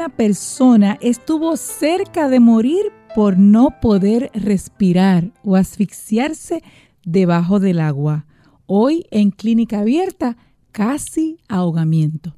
[0.00, 6.62] Una persona estuvo cerca de morir por no poder respirar o asfixiarse
[7.04, 8.24] debajo del agua.
[8.64, 10.38] Hoy en clínica abierta,
[10.72, 12.34] casi ahogamiento.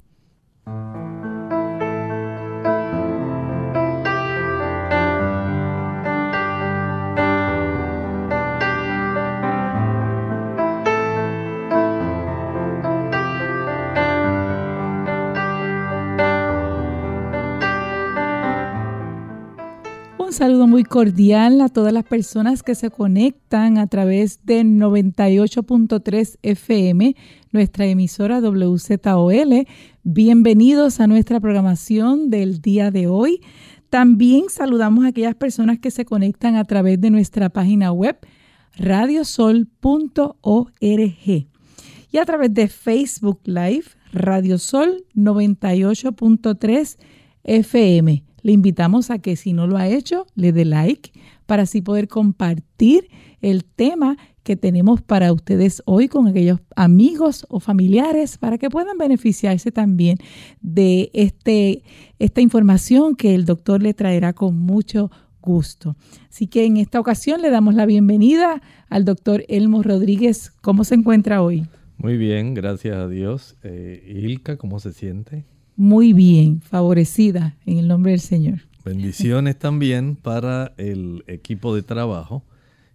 [20.33, 27.15] Saludo muy cordial a todas las personas que se conectan a través de 98.3 FM,
[27.51, 29.67] nuestra emisora WZOL.
[30.01, 33.41] Bienvenidos a nuestra programación del día de hoy.
[33.91, 38.17] También saludamos a aquellas personas que se conectan a través de nuestra página web
[38.75, 39.67] radiosol.org
[42.11, 46.97] y a través de Facebook Live Radiosol 98.3
[47.43, 48.32] FM.
[48.43, 51.11] Le invitamos a que si no lo ha hecho, le dé like
[51.45, 53.09] para así poder compartir
[53.41, 58.97] el tema que tenemos para ustedes hoy con aquellos amigos o familiares para que puedan
[58.97, 60.17] beneficiarse también
[60.61, 61.83] de este,
[62.19, 65.09] esta información que el doctor le traerá con mucho
[65.41, 65.95] gusto.
[66.29, 70.51] Así que en esta ocasión le damos la bienvenida al doctor Elmo Rodríguez.
[70.61, 71.65] ¿Cómo se encuentra hoy?
[71.97, 73.55] Muy bien, gracias a Dios.
[73.63, 75.45] Eh, Ilka, ¿cómo se siente?
[75.75, 78.61] Muy bien, favorecida en el nombre del Señor.
[78.85, 82.43] Bendiciones también para el equipo de trabajo.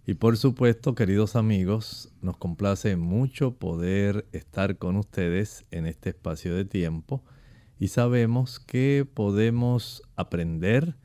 [0.05, 6.55] Y por supuesto, queridos amigos, nos complace mucho poder estar con ustedes en este espacio
[6.55, 7.23] de tiempo
[7.79, 10.95] y sabemos que podemos aprender.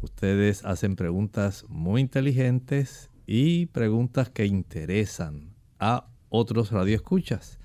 [0.00, 7.58] Ustedes hacen preguntas muy inteligentes y preguntas que interesan a otros radioescuchas.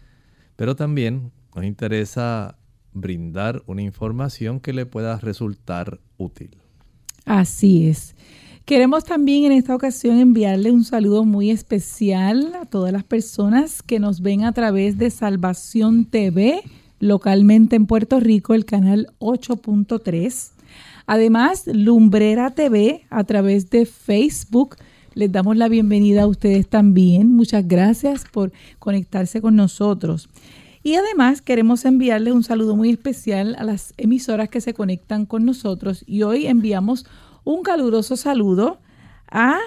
[0.56, 2.58] Pero también nos interesa
[2.94, 6.58] brindar una información que le pueda resultar útil.
[7.26, 8.16] Así es.
[8.66, 14.00] Queremos también en esta ocasión enviarle un saludo muy especial a todas las personas que
[14.00, 16.62] nos ven a través de Salvación TV,
[17.00, 20.52] localmente en Puerto Rico, el canal 8.3.
[21.06, 24.78] Además, Lumbrera TV a través de Facebook.
[25.16, 27.36] Les damos la bienvenida a ustedes también.
[27.36, 30.30] Muchas gracias por conectarse con nosotros.
[30.84, 35.46] Y además queremos enviarle un saludo muy especial a las emisoras que se conectan con
[35.46, 37.06] nosotros y hoy enviamos
[37.44, 38.80] un caluroso saludo
[39.30, 39.60] a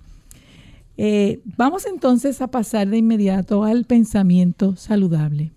[1.03, 5.51] Eh, vamos entonces a pasar de inmediato al pensamiento saludable.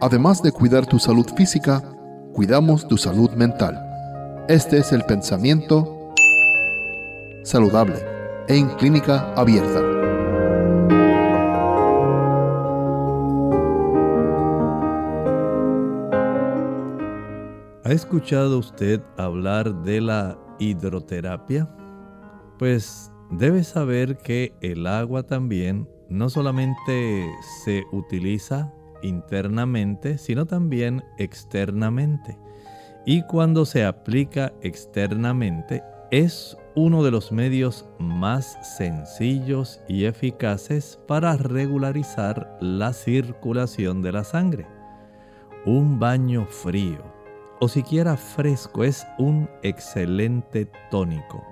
[0.00, 1.82] Además de cuidar tu salud física,
[2.32, 3.78] cuidamos tu salud mental.
[4.48, 6.14] Este es el pensamiento
[7.44, 7.96] saludable
[8.48, 9.82] en clínica abierta.
[17.84, 21.68] ¿Ha escuchado usted hablar de la hidroterapia?
[22.58, 27.30] Pues debe saber que el agua también no solamente
[27.64, 28.72] se utiliza
[29.02, 32.38] internamente, sino también externamente.
[33.04, 41.36] Y cuando se aplica externamente, es uno de los medios más sencillos y eficaces para
[41.36, 44.66] regularizar la circulación de la sangre.
[45.64, 47.11] un baño frío
[47.62, 51.46] o siquiera fresco es un excelente tónico.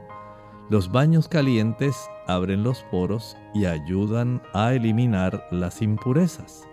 [0.68, 1.96] Los baños calientes
[2.26, 6.66] abren los poros y ayudan a eliminar las impurezas.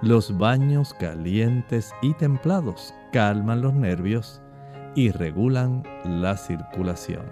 [0.00, 4.40] Los baños calientes y templados calman los nervios
[4.94, 7.26] y regulan la circulación.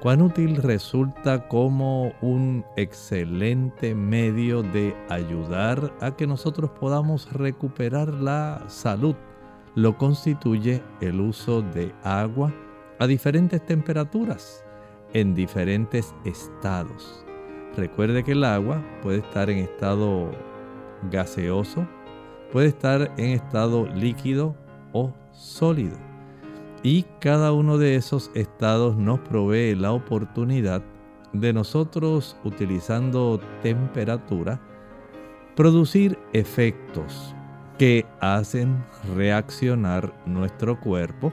[0.00, 8.62] Cuán útil resulta como un excelente medio de ayudar a que nosotros podamos recuperar la
[8.68, 9.16] salud.
[9.74, 12.52] Lo constituye el uso de agua
[12.98, 14.62] a diferentes temperaturas,
[15.14, 17.24] en diferentes estados.
[17.74, 20.30] Recuerde que el agua puede estar en estado
[21.10, 21.86] gaseoso,
[22.52, 24.54] puede estar en estado líquido
[24.92, 25.96] o sólido.
[26.82, 30.82] Y cada uno de esos estados nos provee la oportunidad
[31.32, 34.60] de nosotros, utilizando temperatura,
[35.56, 37.34] producir efectos
[37.78, 38.84] que hacen
[39.16, 41.32] reaccionar nuestro cuerpo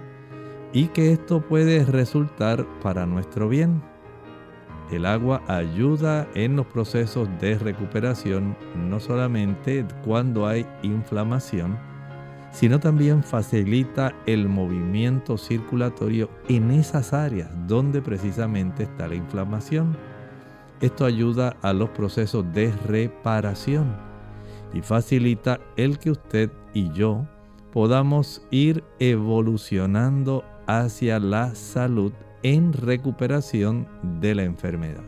[0.73, 3.81] y que esto puede resultar para nuestro bien.
[4.91, 11.77] El agua ayuda en los procesos de recuperación no solamente cuando hay inflamación,
[12.51, 19.95] sino también facilita el movimiento circulatorio en esas áreas donde precisamente está la inflamación.
[20.81, 24.08] Esto ayuda a los procesos de reparación
[24.73, 27.27] y facilita el que usted y yo
[27.71, 32.11] podamos ir evolucionando hacia la salud
[32.43, 33.87] en recuperación
[34.19, 35.03] de la enfermedad.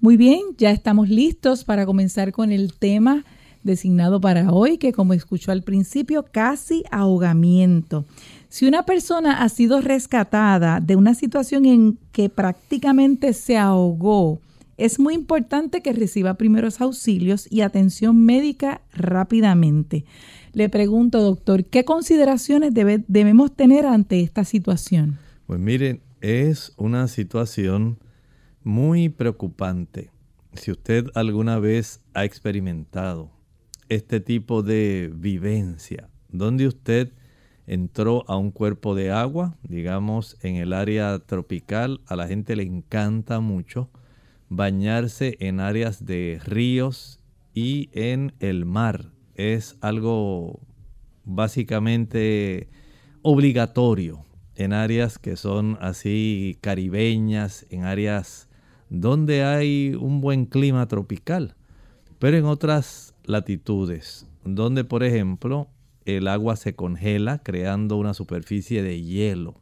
[0.00, 3.24] Muy bien, ya estamos listos para comenzar con el tema
[3.62, 8.04] designado para hoy, que como escuchó al principio, casi ahogamiento.
[8.48, 14.40] Si una persona ha sido rescatada de una situación en que prácticamente se ahogó,
[14.78, 20.04] es muy importante que reciba primeros auxilios y atención médica rápidamente.
[20.52, 25.18] Le pregunto, doctor, ¿qué consideraciones debemos tener ante esta situación?
[25.46, 27.98] Pues miren, es una situación
[28.62, 30.10] muy preocupante.
[30.54, 33.30] Si usted alguna vez ha experimentado
[33.88, 37.12] este tipo de vivencia, donde usted
[37.66, 42.62] entró a un cuerpo de agua, digamos en el área tropical, a la gente le
[42.62, 43.90] encanta mucho
[44.48, 47.20] bañarse en áreas de ríos
[47.54, 49.12] y en el mar.
[49.34, 50.60] Es algo
[51.24, 52.68] básicamente
[53.22, 54.24] obligatorio
[54.56, 58.48] en áreas que son así caribeñas, en áreas
[58.90, 61.54] donde hay un buen clima tropical.
[62.18, 65.68] Pero en otras latitudes, donde por ejemplo
[66.04, 69.60] el agua se congela creando una superficie de hielo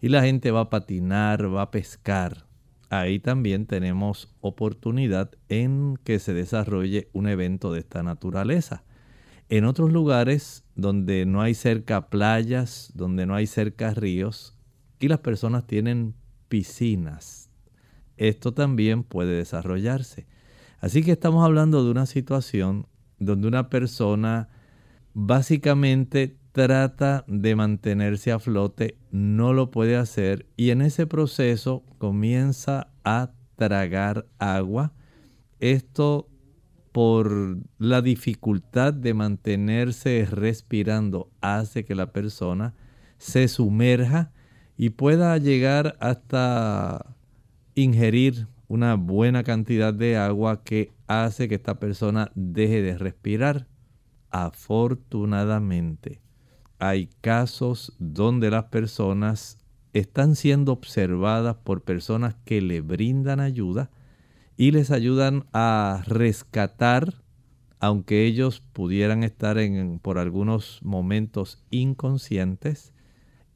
[0.00, 2.46] y la gente va a patinar, va a pescar.
[2.90, 8.82] Ahí también tenemos oportunidad en que se desarrolle un evento de esta naturaleza.
[9.48, 14.58] En otros lugares donde no hay cerca playas, donde no hay cerca ríos
[14.98, 16.14] y las personas tienen
[16.48, 17.48] piscinas,
[18.16, 20.26] esto también puede desarrollarse.
[20.80, 22.88] Así que estamos hablando de una situación
[23.20, 24.48] donde una persona
[25.14, 32.88] básicamente trata de mantenerse a flote, no lo puede hacer y en ese proceso comienza
[33.04, 34.92] a tragar agua.
[35.60, 36.28] Esto
[36.92, 42.74] por la dificultad de mantenerse respirando hace que la persona
[43.18, 44.32] se sumerja
[44.76, 47.14] y pueda llegar hasta
[47.74, 53.66] ingerir una buena cantidad de agua que hace que esta persona deje de respirar.
[54.30, 56.20] Afortunadamente,
[56.80, 59.58] hay casos donde las personas
[59.92, 63.90] están siendo observadas por personas que le brindan ayuda
[64.56, 67.22] y les ayudan a rescatar,
[67.78, 72.92] aunque ellos pudieran estar en, por algunos momentos inconscientes,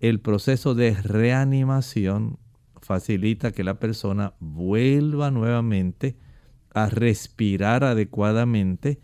[0.01, 2.39] el proceso de reanimación
[2.81, 6.17] facilita que la persona vuelva nuevamente
[6.75, 9.01] a respirar adecuadamente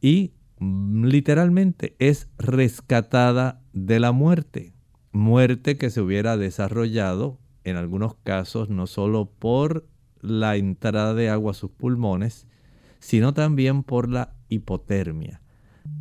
[0.00, 4.72] y mm, literalmente es rescatada de la muerte.
[5.12, 9.86] Muerte que se hubiera desarrollado en algunos casos no solo por
[10.20, 12.46] la entrada de agua a sus pulmones,
[12.98, 15.40] sino también por la hipotermia.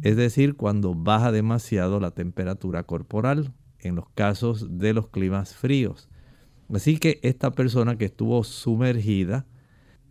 [0.01, 6.09] Es decir, cuando baja demasiado la temperatura corporal en los casos de los climas fríos.
[6.73, 9.47] Así que esta persona que estuvo sumergida,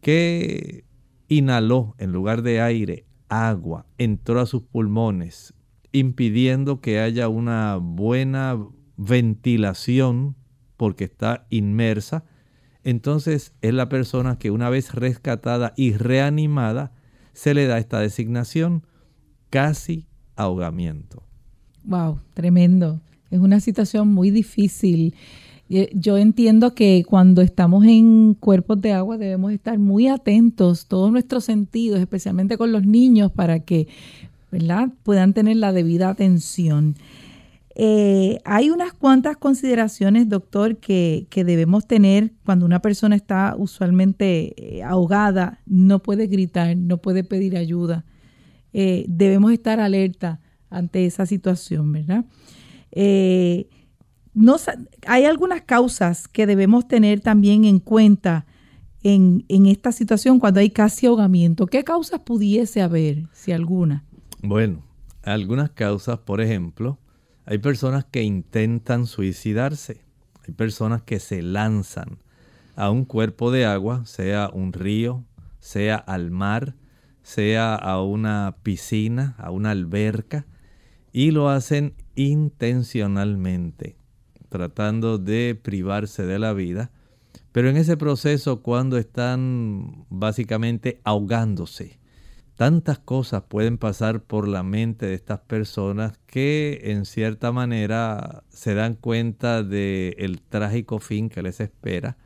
[0.01, 0.85] que
[1.29, 5.55] inhaló en lugar de aire agua, entró a sus pulmones,
[5.93, 8.59] impidiendo que haya una buena
[8.97, 10.37] ventilación
[10.77, 12.25] porque está inmersa,
[12.85, 16.93] entonces es la persona que una vez rescatada y reanimada,
[17.33, 18.85] se le da esta designación
[19.51, 21.23] casi ahogamiento.
[21.85, 23.01] Wow, tremendo.
[23.31, 25.15] Es una situación muy difícil.
[25.71, 31.13] Eh, yo entiendo que cuando estamos en cuerpos de agua debemos estar muy atentos, todos
[31.13, 33.89] nuestros sentidos, especialmente con los niños, para que
[34.51, 34.89] ¿verdad?
[35.03, 36.97] puedan tener la debida atención.
[37.75, 44.83] Eh, hay unas cuantas consideraciones, doctor, que, debemos tener cuando una persona está usualmente eh,
[44.83, 48.05] ahogada, no puede gritar, no puede pedir ayuda.
[48.73, 50.41] debemos estar alerta
[50.71, 52.25] ante esa situación, ¿verdad?
[55.07, 58.47] hay algunas causas que debemos tener también en cuenta
[59.03, 61.67] en, esta situación cuando hay casi ahogamiento.
[61.67, 64.05] ¿Qué causas pudiese haber, si alguna?
[64.43, 64.85] Bueno,
[65.23, 66.99] algunas causas, por ejemplo,
[67.45, 70.05] hay personas que intentan suicidarse,
[70.47, 72.19] hay personas que se lanzan
[72.77, 75.25] a un cuerpo de agua, sea un río,
[75.59, 76.77] sea al mar,
[77.23, 80.47] sea a una piscina, a una alberca,
[81.13, 83.97] y lo hacen intencionalmente
[84.49, 86.91] tratando de privarse de la vida,
[87.53, 91.98] pero en ese proceso cuando están básicamente ahogándose,
[92.59, 98.75] tantas cosas pueden pasar por la mente de estas personas que en cierta manera se
[98.75, 102.19] dan cuenta del el trágico fin que les espera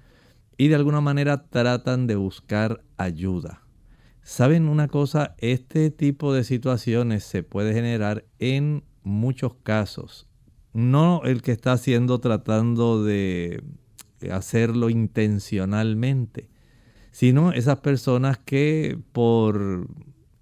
[0.56, 3.60] y de alguna manera tratan de buscar ayuda.
[4.22, 5.34] ¿Saben una cosa?
[5.36, 10.28] Este tipo de situaciones se puede generar en muchos casos
[10.72, 13.62] no el que está haciendo tratando de
[14.30, 16.48] hacerlo intencionalmente,
[17.10, 19.88] sino esas personas que por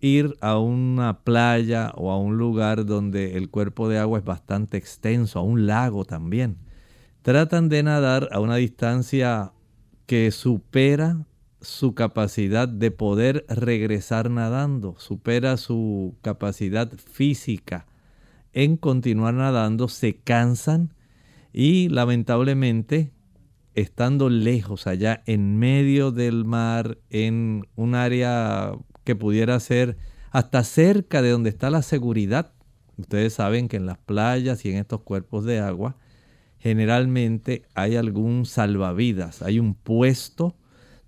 [0.00, 4.76] ir a una playa o a un lugar donde el cuerpo de agua es bastante
[4.76, 6.56] extenso, a un lago también,
[7.22, 9.52] tratan de nadar a una distancia
[10.06, 11.26] que supera
[11.60, 17.86] su capacidad de poder regresar nadando, supera su capacidad física.
[18.52, 20.94] En continuar nadando, se cansan
[21.52, 23.12] y lamentablemente
[23.74, 28.72] estando lejos allá en medio del mar, en un área
[29.10, 29.96] que pudiera ser
[30.30, 32.52] hasta cerca de donde está la seguridad.
[32.96, 35.96] Ustedes saben que en las playas y en estos cuerpos de agua
[36.58, 40.54] generalmente hay algún salvavidas, hay un puesto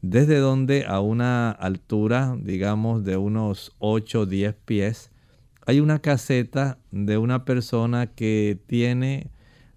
[0.01, 5.13] desde donde a una altura, digamos, de unos 8 o 10 pies,
[5.65, 9.31] hay una caseta de una persona que tiene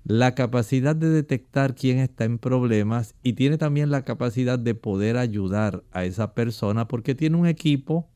[0.04, 5.16] la capacidad de detectar quién está en problemas y tiene también la capacidad de poder
[5.16, 8.10] ayudar a esa persona porque tiene un equipo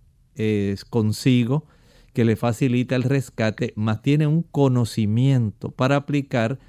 [0.89, 1.65] consigo
[2.13, 6.59] que le facilita el rescate, más tiene un conocimiento para aplicar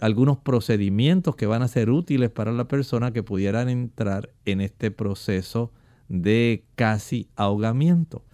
[0.00, 4.90] algunos procedimientos que van a ser útiles para la persona que pudieran entrar en este
[4.90, 5.72] proceso
[6.08, 8.24] de casi ahogamiento.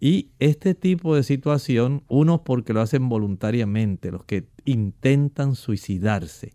[0.00, 6.54] Y este tipo de situación, unos porque lo hacen voluntariamente, los que intentan suicidarse,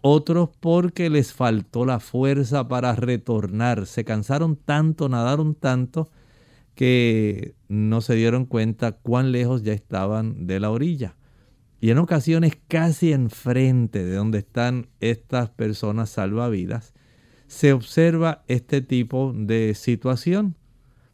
[0.00, 6.10] otros porque les faltó la fuerza para retornar, se cansaron tanto, nadaron tanto,
[6.74, 11.16] que no se dieron cuenta cuán lejos ya estaban de la orilla.
[11.80, 16.94] Y en ocasiones casi enfrente de donde están estas personas salvavidas,
[17.46, 20.56] se observa este tipo de situación.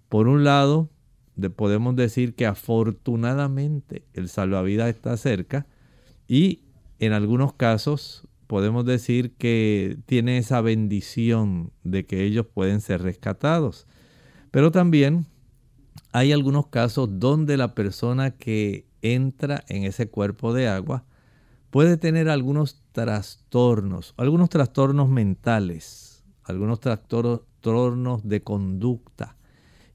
[0.09, 0.91] Por un lado,
[1.49, 5.67] podemos decir que afortunadamente el salvavidas está cerca
[6.29, 6.65] y
[6.99, 13.87] en algunos casos podemos decir que tiene esa bendición de que ellos pueden ser rescatados.
[14.51, 15.27] Pero también
[16.13, 21.05] hay algunos casos donde la persona que entra en ese cuerpo de agua
[21.71, 29.37] puede tener algunos trastornos, algunos trastornos mentales, algunos trastornos de conducta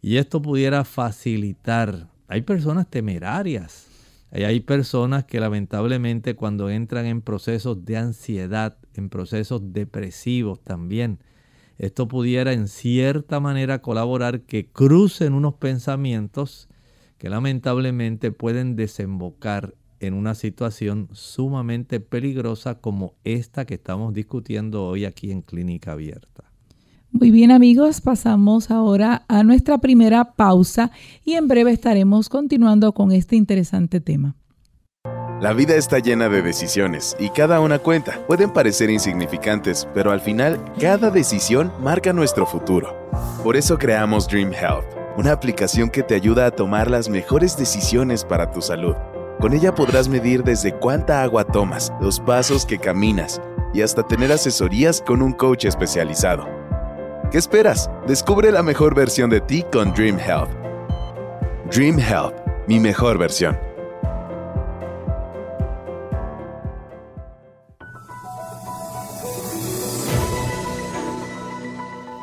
[0.02, 2.10] y esto pudiera facilitar.
[2.28, 3.88] Hay personas temerarias.
[4.32, 11.20] Hay personas que lamentablemente cuando entran en procesos de ansiedad, en procesos depresivos también,
[11.78, 16.70] esto pudiera en cierta manera colaborar que crucen unos pensamientos
[17.18, 25.06] que lamentablemente pueden desembocar en una situación sumamente peligrosa como esta que estamos discutiendo hoy
[25.06, 26.44] aquí en Clínica Abierta.
[27.12, 30.92] Muy bien amigos, pasamos ahora a nuestra primera pausa
[31.24, 34.36] y en breve estaremos continuando con este interesante tema.
[35.46, 38.20] La vida está llena de decisiones y cada una cuenta.
[38.26, 42.98] Pueden parecer insignificantes, pero al final cada decisión marca nuestro futuro.
[43.44, 44.88] Por eso creamos Dream Health,
[45.18, 48.96] una aplicación que te ayuda a tomar las mejores decisiones para tu salud.
[49.40, 53.40] Con ella podrás medir desde cuánta agua tomas, los pasos que caminas
[53.72, 56.50] y hasta tener asesorías con un coach especializado.
[57.30, 57.88] ¿Qué esperas?
[58.08, 60.50] Descubre la mejor versión de ti con Dream Health.
[61.72, 62.34] Dream Health,
[62.68, 63.56] mi mejor versión.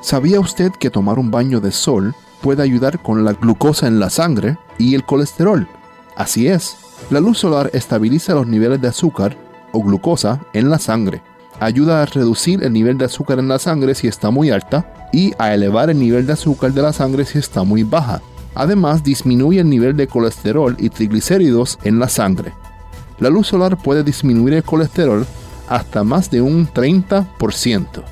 [0.02, 4.10] ¿Sabía usted que tomar un baño de sol puede ayudar con la glucosa en la
[4.10, 5.68] sangre y el colesterol?
[6.16, 6.76] Así es,
[7.08, 9.36] la luz solar estabiliza los niveles de azúcar
[9.70, 11.22] o glucosa en la sangre,
[11.60, 15.32] ayuda a reducir el nivel de azúcar en la sangre si está muy alta y
[15.38, 18.20] a elevar el nivel de azúcar de la sangre si está muy baja.
[18.54, 22.52] Además, disminuye el nivel de colesterol y triglicéridos en la sangre.
[23.20, 25.24] La luz solar puede disminuir el colesterol
[25.68, 28.11] hasta más de un 30%.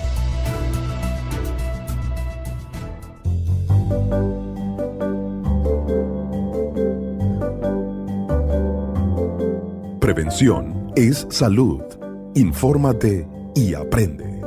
[10.13, 11.79] Prevención es salud.
[12.35, 13.25] Infórmate
[13.55, 14.41] y aprende.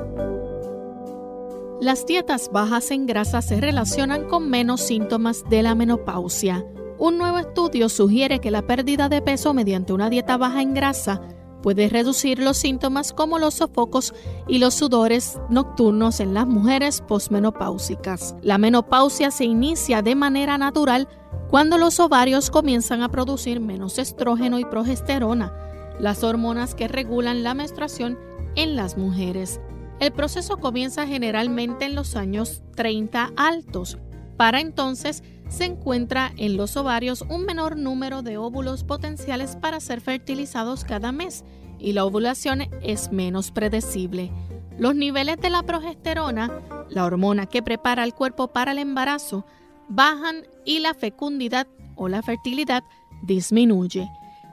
[1.81, 6.67] Las dietas bajas en grasa se relacionan con menos síntomas de la menopausia.
[6.99, 11.23] Un nuevo estudio sugiere que la pérdida de peso mediante una dieta baja en grasa
[11.63, 14.13] puede reducir los síntomas como los sofocos
[14.47, 18.37] y los sudores nocturnos en las mujeres posmenopáusicas.
[18.43, 21.09] La menopausia se inicia de manera natural
[21.51, 25.53] cuando los ovarios comienzan a producir menos estrógeno y progesterona,
[25.99, 28.19] las hormonas que regulan la menstruación
[28.57, 29.61] en las mujeres.
[30.01, 33.99] El proceso comienza generalmente en los años 30 altos.
[34.37, 40.01] Para entonces se encuentra en los ovarios un menor número de óvulos potenciales para ser
[40.01, 41.45] fertilizados cada mes
[41.79, 44.33] y la ovulación es menos predecible.
[44.79, 46.51] Los niveles de la progesterona,
[46.89, 49.47] la hormona que prepara el cuerpo para el embarazo,
[49.89, 51.67] bajan y la fecundidad
[51.97, 52.85] o la fertilidad
[53.23, 54.11] disminuye.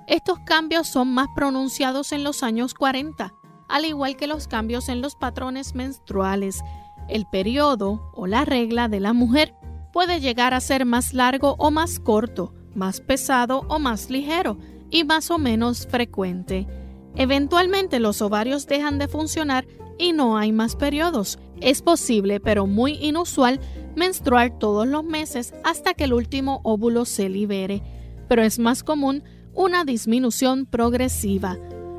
[0.07, 3.33] Estos cambios son más pronunciados en los años 40,
[3.69, 6.61] al igual que los cambios en los patrones menstruales.
[7.07, 9.55] El periodo o la regla de la mujer
[9.93, 14.57] puede llegar a ser más largo o más corto, más pesado o más ligero
[14.89, 16.67] y más o menos frecuente.
[17.15, 19.65] Eventualmente los ovarios dejan de funcionar
[19.97, 21.39] y no hay más periodos.
[21.59, 23.59] Es posible, pero muy inusual,
[23.95, 27.81] menstruar todos los meses hasta que el último óvulo se libere,
[28.27, 29.23] pero es más común
[29.53, 31.57] una disminución progresiva.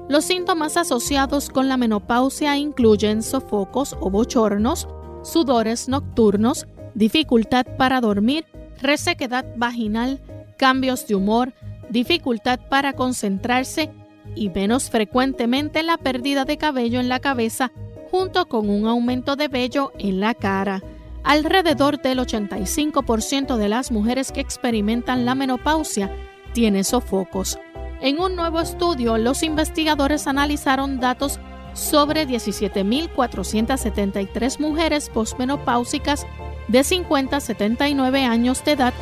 [0.09, 4.89] Los síntomas asociados con la menopausia incluyen sofocos o bochornos,
[5.23, 8.47] sudores nocturnos, dificultad para dormir,
[8.81, 10.21] resequedad vaginal,
[10.59, 11.53] cambios de humor,
[11.89, 13.91] dificultad para concentrarse
[14.35, 17.73] y menos frecuentemente la pérdida de cabello en la cabeza
[18.11, 20.83] junto con un aumento de vello en la cara.
[21.25, 26.15] Alrededor del 85% de las mujeres que experimentan la menopausia
[26.53, 27.59] tiene sofocos.
[28.01, 31.39] En un nuevo estudio, los investigadores analizaron datos
[31.75, 36.27] sobre 17.473 mujeres posmenopáusicas
[36.69, 38.95] de 50 a 79 años de edad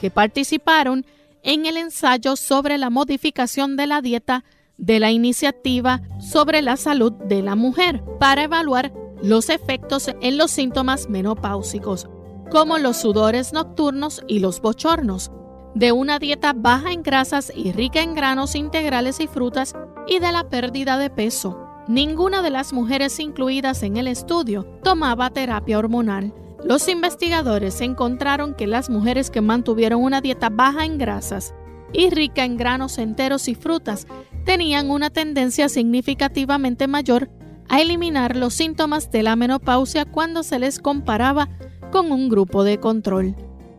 [0.00, 1.06] que participaron
[1.42, 4.44] en el ensayo sobre la modificación de la dieta
[4.76, 10.50] de la iniciativa sobre la salud de la mujer para evaluar los efectos en los
[10.50, 12.08] síntomas menopáusicos,
[12.50, 15.30] como los sudores nocturnos y los bochornos,
[15.74, 19.74] de una dieta baja en grasas y rica en granos integrales y frutas
[20.06, 21.58] y de la pérdida de peso.
[21.86, 26.34] Ninguna de las mujeres incluidas en el estudio tomaba terapia hormonal.
[26.64, 31.54] Los investigadores encontraron que las mujeres que mantuvieron una dieta baja en grasas
[31.92, 34.06] y rica en granos enteros y frutas
[34.44, 37.30] tenían una tendencia significativamente mayor
[37.68, 41.48] a eliminar los síntomas de la menopausia cuando se les comparaba
[41.90, 43.34] con un grupo de control.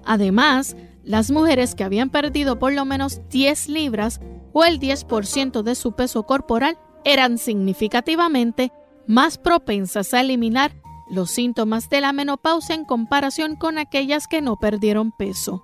[0.06, 4.22] Además, las mujeres que habían perdido por lo menos 10 libras
[4.54, 8.72] o el 10% de su peso corporal eran significativamente
[9.08, 10.72] más propensas a eliminar
[11.10, 15.64] los síntomas de la menopausia en comparación con aquellas que no perdieron peso.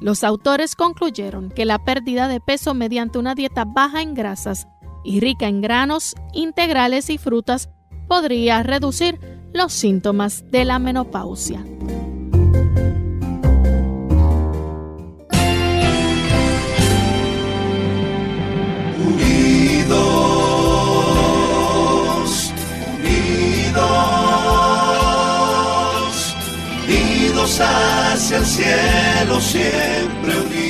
[0.00, 4.66] Los autores concluyeron que la pérdida de peso mediante una dieta baja en grasas
[5.04, 7.70] y rica en granos integrales y frutas
[8.08, 9.18] podría reducir
[9.52, 11.64] los síntomas de la menopausia.
[21.20, 22.52] Unidos,
[22.98, 23.80] unidos,
[26.86, 30.69] unidos hacia el cielo, siempre unidos.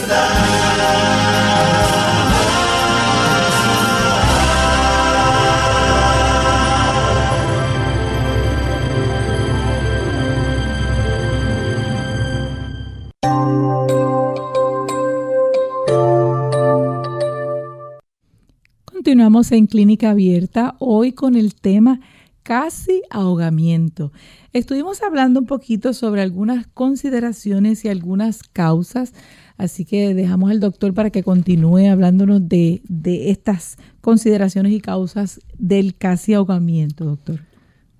[19.49, 21.99] En Clínica Abierta hoy con el tema
[22.43, 24.13] casi ahogamiento.
[24.53, 29.13] Estuvimos hablando un poquito sobre algunas consideraciones y algunas causas,
[29.57, 35.41] así que dejamos al doctor para que continúe hablándonos de, de estas consideraciones y causas
[35.57, 37.39] del casi ahogamiento, doctor.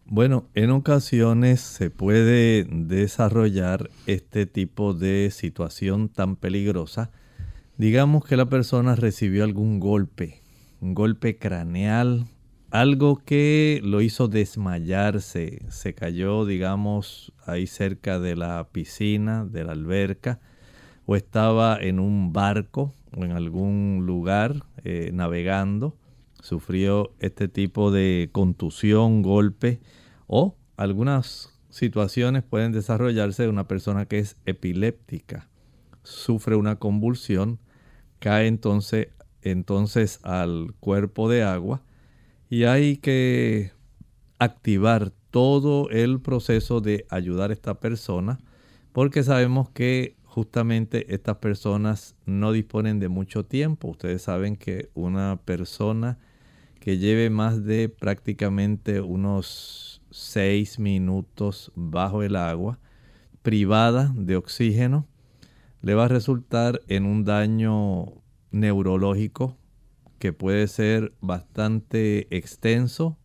[0.05, 7.09] Bueno, en ocasiones se puede desarrollar este tipo de situación tan peligrosa.
[7.77, 10.40] Digamos que la persona recibió algún golpe
[10.81, 12.25] un golpe craneal,
[12.71, 19.73] algo que lo hizo desmayarse, se cayó, digamos, ahí cerca de la piscina, de la
[19.73, 20.39] alberca,
[21.05, 25.97] o estaba en un barco o en algún lugar eh, navegando,
[26.41, 29.81] sufrió este tipo de contusión, golpe,
[30.25, 35.47] o algunas situaciones pueden desarrollarse de una persona que es epiléptica,
[36.03, 37.59] sufre una convulsión,
[38.19, 39.09] cae entonces
[39.41, 41.81] entonces al cuerpo de agua
[42.49, 43.71] y hay que
[44.39, 48.39] activar todo el proceso de ayudar a esta persona
[48.91, 53.89] porque sabemos que justamente estas personas no disponen de mucho tiempo.
[53.89, 56.19] Ustedes saben que una persona
[56.79, 62.79] que lleve más de prácticamente unos seis minutos bajo el agua,
[63.41, 65.05] privada de oxígeno,
[65.81, 68.20] le va a resultar en un daño
[68.51, 69.57] neurológico
[70.19, 73.17] que puede ser bastante extenso,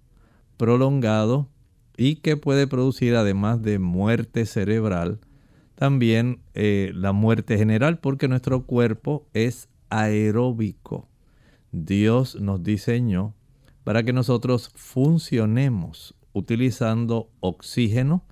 [0.57, 1.51] prolongado
[1.97, 5.21] y que puede producir además de muerte cerebral,
[5.75, 11.07] también eh, la muerte general porque nuestro cuerpo es aeróbico.
[11.71, 13.35] Dios nos diseñó
[13.85, 18.25] para que nosotros funcionemos utilizando oxígeno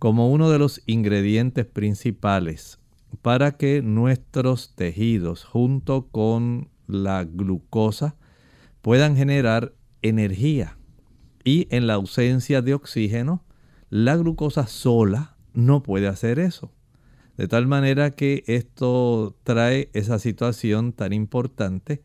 [0.00, 2.79] como uno de los ingredientes principales
[3.22, 8.16] para que nuestros tejidos junto con la glucosa
[8.82, 10.78] puedan generar energía.
[11.44, 13.44] Y en la ausencia de oxígeno,
[13.88, 16.72] la glucosa sola no puede hacer eso.
[17.36, 22.02] De tal manera que esto trae esa situación tan importante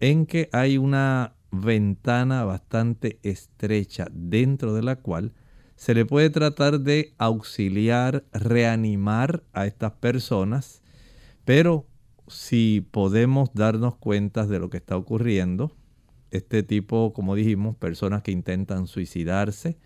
[0.00, 5.32] en que hay una ventana bastante estrecha dentro de la cual
[5.76, 10.82] se le puede tratar de auxiliar, reanimar a estas personas,
[11.44, 11.86] pero
[12.28, 15.76] si podemos darnos cuenta de lo que está ocurriendo,
[16.30, 19.78] este tipo, como dijimos, personas que intentan suicidarse,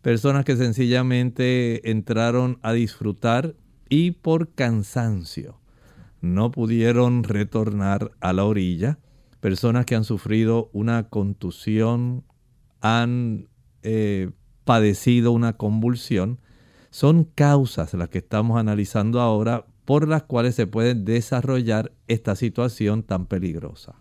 [0.00, 3.54] personas que sencillamente entraron a disfrutar
[3.88, 5.60] y por cansancio
[6.22, 8.98] no pudieron retornar a la orilla,
[9.40, 12.24] personas que han sufrido una contusión,
[12.80, 13.48] han
[13.82, 14.30] eh,
[14.64, 16.38] padecido una convulsión,
[16.90, 23.02] son causas las que estamos analizando ahora por las cuales se puede desarrollar esta situación
[23.02, 23.94] tan peligrosa.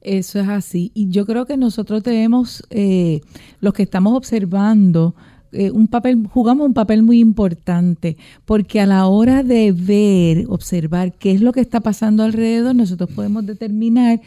[0.00, 0.92] Eso es así.
[0.94, 3.20] Y yo creo que nosotros debemos, eh,
[3.60, 5.14] los que estamos observando,
[5.52, 11.12] eh, un papel, jugamos un papel muy importante, porque a la hora de ver, observar
[11.12, 14.20] qué es lo que está pasando alrededor, nosotros podemos determinar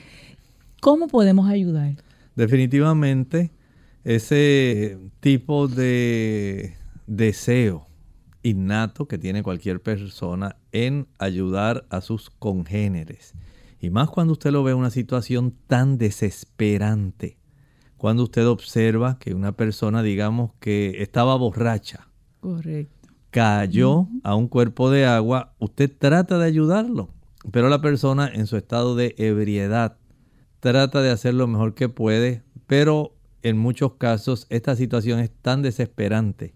[0.82, 1.93] cómo podemos ayudar.
[2.36, 3.52] Definitivamente,
[4.03, 6.75] ese tipo de
[7.07, 7.87] deseo
[8.43, 13.33] innato que tiene cualquier persona en ayudar a sus congéneres.
[13.79, 17.37] Y más cuando usted lo ve en una situación tan desesperante.
[17.97, 22.07] Cuando usted observa que una persona, digamos, que estaba borracha.
[22.39, 23.09] Correcto.
[23.29, 27.09] Cayó a un cuerpo de agua, usted trata de ayudarlo.
[27.51, 29.97] Pero la persona en su estado de ebriedad
[30.59, 35.62] trata de hacer lo mejor que puede, pero en muchos casos esta situación es tan
[35.62, 36.54] desesperante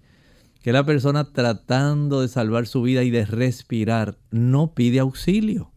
[0.61, 5.71] que la persona tratando de salvar su vida y de respirar no pide auxilio.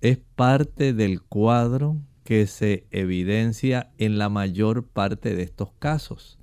[0.00, 6.40] Es parte del cuadro que se evidencia en la mayor parte de estos casos.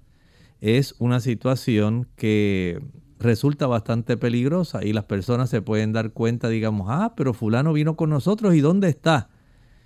[0.62, 2.82] Es una situación que
[3.20, 7.98] resulta bastante peligrosa y las personas se pueden dar cuenta, digamos, ah, pero fulano vino
[7.98, 9.30] con nosotros y ¿dónde está?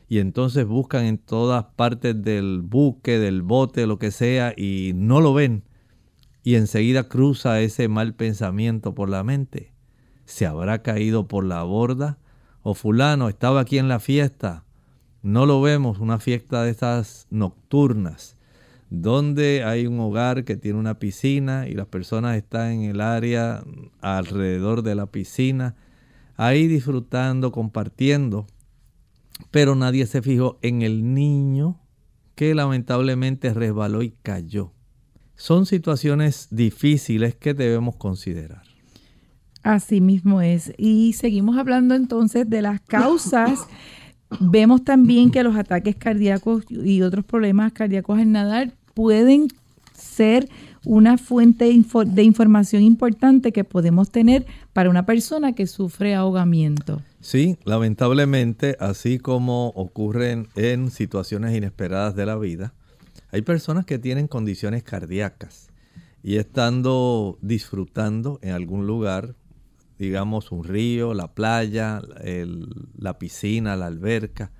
[0.09, 5.19] Y entonces buscan en todas partes del buque, del bote, lo que sea, y no
[5.19, 5.63] lo ven.
[6.43, 9.73] Y enseguida cruza ese mal pensamiento por la mente.
[10.23, 12.19] ¿Se habrá caído por la borda?
[12.63, 14.63] ¿O fulano estaba aquí en la fiesta?
[15.23, 18.37] No lo vemos, una fiesta de estas nocturnas,
[18.89, 23.61] donde hay un hogar que tiene una piscina y las personas están en el área
[23.99, 25.75] alrededor de la piscina,
[26.37, 28.47] ahí disfrutando, compartiendo,
[29.51, 31.79] pero nadie se fijó en el niño
[32.35, 34.73] que lamentablemente resbaló y cayó.
[35.35, 38.63] Son situaciones difíciles que debemos considerar.
[39.63, 40.73] Así mismo es.
[40.77, 43.67] Y seguimos hablando entonces de las causas.
[44.39, 49.47] Vemos también que los ataques cardíacos y otros problemas cardíacos al nadar pueden
[50.17, 50.49] ser
[50.83, 57.01] una fuente de información importante que podemos tener para una persona que sufre ahogamiento.
[57.21, 62.73] Sí, lamentablemente, así como ocurren en situaciones inesperadas de la vida,
[63.31, 65.69] hay personas que tienen condiciones cardíacas
[66.23, 69.35] y estando disfrutando en algún lugar,
[69.99, 72.01] digamos un río, la playa,
[72.97, 74.51] la piscina, la alberca,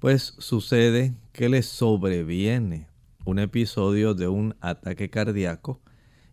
[0.00, 2.89] pues sucede que les sobreviene
[3.24, 5.80] un episodio de un ataque cardíaco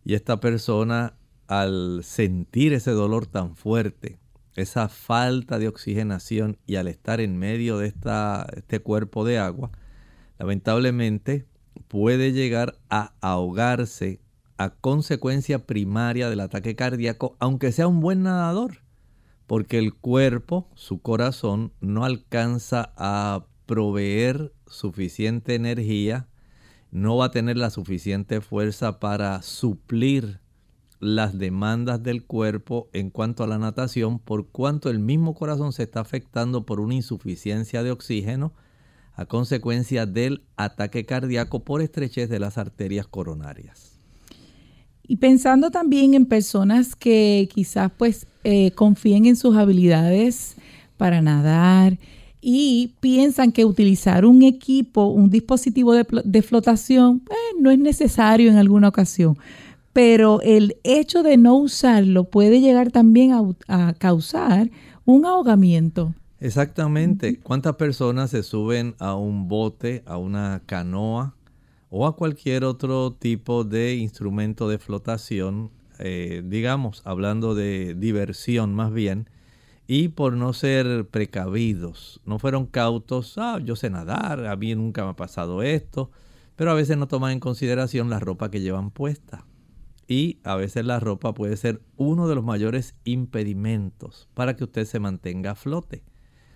[0.04, 4.20] y esta persona al sentir ese dolor tan fuerte,
[4.56, 9.72] esa falta de oxigenación y al estar en medio de esta, este cuerpo de agua,
[10.40, 11.46] lamentablemente
[11.88, 14.20] puede llegar a ahogarse
[14.58, 18.82] a consecuencia primaria del ataque cardíaco, aunque sea un buen nadador,
[19.46, 26.28] porque el cuerpo, su corazón, no alcanza a proveer suficiente energía
[26.92, 30.40] no va a tener la suficiente fuerza para suplir
[31.00, 35.84] las demandas del cuerpo en cuanto a la natación, por cuanto el mismo corazón se
[35.84, 38.54] está afectando por una insuficiencia de oxígeno
[39.14, 44.00] a consecuencia del ataque cardíaco por estrechez de las arterias coronarias.
[45.08, 50.56] Y pensando también en personas que quizás pues eh, confíen en sus habilidades
[50.98, 51.98] para nadar,
[52.42, 58.58] y piensan que utilizar un equipo, un dispositivo de, flotación, eh, no es necesario en
[58.58, 59.38] alguna ocasión.
[59.94, 63.32] Pero el hecho de no usarlo puede llegar también
[63.68, 64.70] a, causar
[65.06, 66.14] un ahogamiento.
[66.40, 67.40] Exactamente.
[67.40, 71.34] ¿Cuántas personas se suben a un bote, a una canoa
[71.90, 78.94] o a cualquier otro tipo de instrumento de flotación, eh, digamos, hablando de diversión más
[78.94, 79.28] bien,
[79.88, 85.06] y por no ser precavidos, no fueron cautos, ah, yo sé nadar, a mí nunca
[85.06, 86.12] me ha pasado esto,
[86.58, 89.46] pero a veces no toman en consideración la ropa que llevan puesta.
[90.10, 94.86] Y a veces la ropa puede ser uno de los mayores impedimentos para que usted
[94.86, 96.04] se mantenga a flote.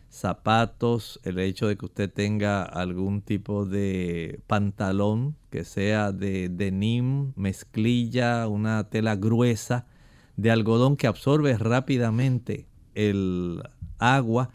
[0.09, 7.31] Zapatos, el hecho de que usted tenga algún tipo de pantalón que sea de denim,
[7.35, 9.85] mezclilla, una tela gruesa,
[10.35, 13.61] de algodón que absorbe rápidamente el
[13.97, 14.49] agua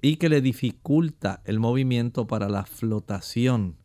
[0.00, 3.76] y que le dificulta el movimiento para la flotación.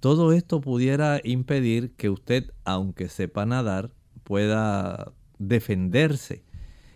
[0.00, 3.90] Todo esto pudiera impedir que usted, aunque sepa nadar,
[4.22, 6.44] pueda defenderse.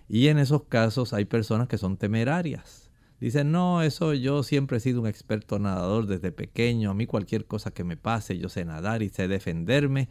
[0.08, 2.90] Y en esos casos hay personas que son temerarias.
[3.18, 7.46] Dicen, no, eso yo siempre he sido un experto nadador desde pequeño, a mí cualquier
[7.46, 10.08] cosa que me pase, yo sé nadar y sé defenderme,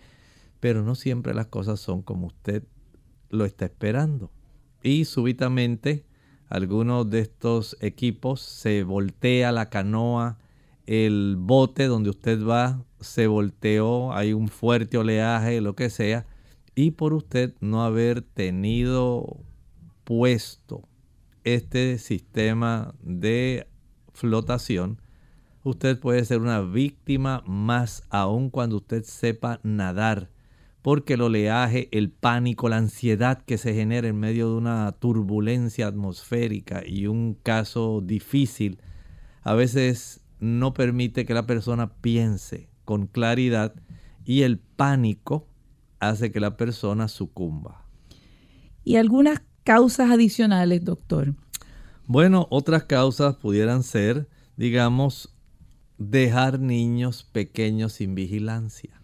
[0.62, 2.64] pero no siempre las cosas son como usted
[3.30, 4.32] lo está esperando.
[4.82, 6.06] Y súbitamente
[6.52, 10.38] algunos de estos equipos se voltea la canoa,
[10.86, 16.26] el bote donde usted va se volteó, hay un fuerte oleaje, lo que sea,
[16.76, 19.38] y por usted no haber tenido
[20.04, 20.88] puesto
[21.46, 23.68] este sistema de
[24.12, 25.02] flotación,
[25.64, 30.30] usted puede ser una víctima más aún cuando usted sepa nadar
[30.82, 35.88] porque el oleaje, el pánico, la ansiedad que se genera en medio de una turbulencia
[35.88, 38.80] atmosférica y un caso difícil,
[39.44, 43.76] a veces no permite que la persona piense con claridad
[44.26, 45.48] y el pánico
[46.00, 47.86] hace que la persona sucumba.
[48.84, 51.36] ¿Y algunas causas adicionales, doctor?
[52.08, 55.36] Bueno, otras causas pudieran ser, digamos,
[56.00, 59.00] dejar niños pequeños sin vigilancia.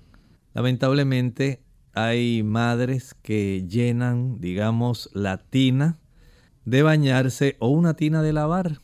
[0.56, 1.62] Lamentablemente
[1.98, 5.98] hay madres que llenan, digamos, la tina
[6.64, 8.80] de bañarse o una tina de lavar.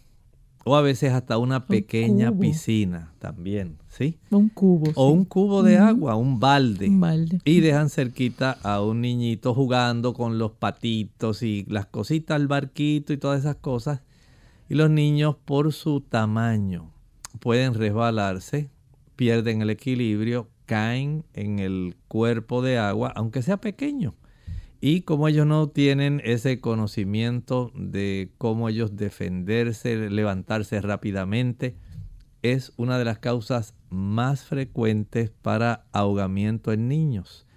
[0.65, 4.17] O a veces hasta una pequeña piscina también, ¿sí?
[4.31, 4.91] Un cubo.
[4.95, 6.87] O un cubo de agua, un balde.
[6.87, 7.41] un balde.
[7.43, 13.11] Y dejan cerquita a un niñito jugando con los patitos y las cositas, el barquito
[13.11, 14.01] y todas esas cosas.
[14.69, 16.89] Y los niños por su tamaño
[17.41, 18.69] pueden resbalarse,
[19.17, 24.15] pierden el equilibrio, caen en el cuerpo de agua, aunque sea pequeño.
[24.81, 31.77] Y como ellos no tienen ese conocimiento de cómo ellos defenderse, levantarse rápidamente,
[32.41, 37.47] es una de las causas más frecuentes para ahogamiento en niños.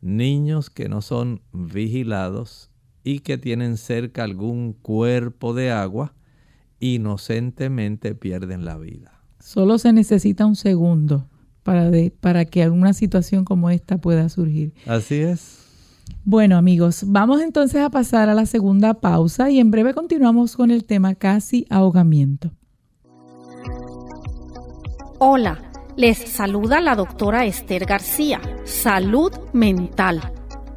[0.00, 2.70] Niños que no son vigilados
[3.02, 6.14] y que tienen cerca algún cuerpo de agua,
[6.78, 9.20] inocentemente pierden la vida.
[9.40, 11.28] Solo se necesita un segundo
[11.66, 14.72] para, para que alguna situación como esta pueda surgir.
[14.86, 15.64] Así es.
[16.24, 20.70] Bueno amigos, vamos entonces a pasar a la segunda pausa y en breve continuamos con
[20.70, 22.52] el tema casi ahogamiento.
[25.18, 25.58] Hola,
[25.96, 28.40] les saluda la doctora Esther García.
[28.64, 30.20] Salud mental.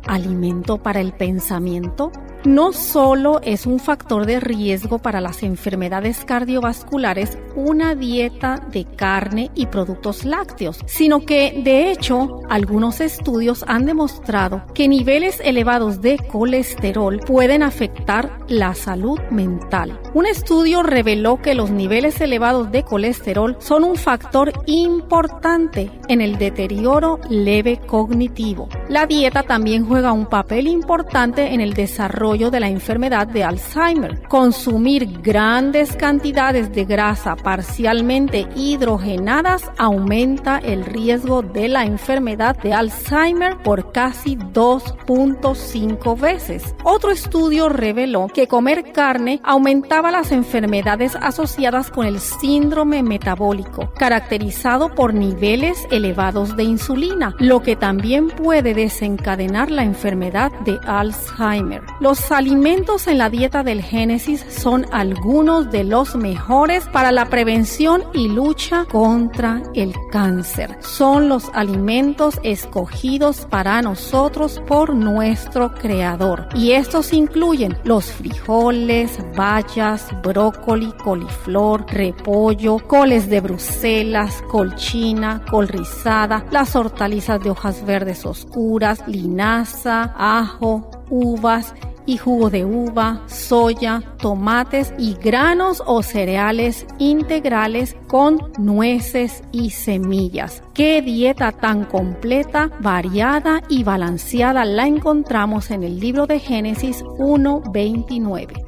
[0.07, 2.11] Alimento para el pensamiento
[2.45, 9.51] no solo es un factor de riesgo para las enfermedades cardiovasculares una dieta de carne
[9.55, 16.17] y productos lácteos, sino que de hecho algunos estudios han demostrado que niveles elevados de
[16.17, 19.99] colesterol pueden afectar la salud mental.
[20.13, 26.37] Un estudio reveló que los niveles elevados de colesterol son un factor importante en el
[26.37, 28.69] deterioro leve cognitivo.
[28.87, 34.21] La dieta también juega un papel importante en el desarrollo de la enfermedad de Alzheimer.
[34.27, 43.57] Consumir grandes cantidades de grasa parcialmente hidrogenadas aumenta el riesgo de la enfermedad de Alzheimer
[43.63, 46.75] por casi 2.5 veces.
[46.83, 54.93] Otro estudio reveló que comer carne aumentaba las enfermedades asociadas con el síndrome metabólico, caracterizado
[54.93, 61.81] por niveles elevados de insulina, lo que también puede desencadenar la enfermedad de Alzheimer.
[61.99, 67.25] Los los alimentos en la dieta del Génesis son algunos de los mejores para la
[67.29, 70.77] prevención y lucha contra el cáncer.
[70.81, 76.49] Son los alimentos escogidos para nosotros por nuestro Creador.
[76.55, 86.45] Y estos incluyen los frijoles, bayas, brócoli, coliflor, repollo, coles de Bruselas, colchina, col rizada,
[86.51, 91.73] las hortalizas de hojas verdes oscuras, linaza, ajo, uvas
[92.09, 100.63] y jugo de uva, soya, tomates y granos o cereales integrales con nueces y semillas.
[100.73, 108.65] Qué dieta tan completa, variada y balanceada la encontramos en el libro de Génesis 1.29.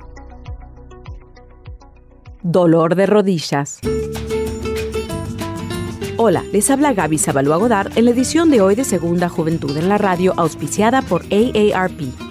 [2.44, 3.80] Dolor de rodillas.
[6.18, 9.90] Hola, les habla Gaby Zabalúa Godard en la edición de hoy de Segunda Juventud en
[9.90, 12.31] la Radio, auspiciada por AARP.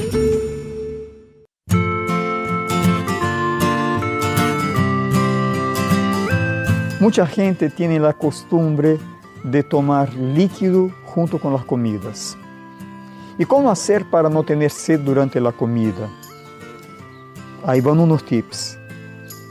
[7.01, 8.99] Mucha gente tiene la costumbre
[9.43, 12.37] de tomar líquido junto con las comidas.
[13.39, 16.07] ¿Y cómo hacer para no tener sed durante la comida?
[17.65, 18.77] Ahí van unos tips.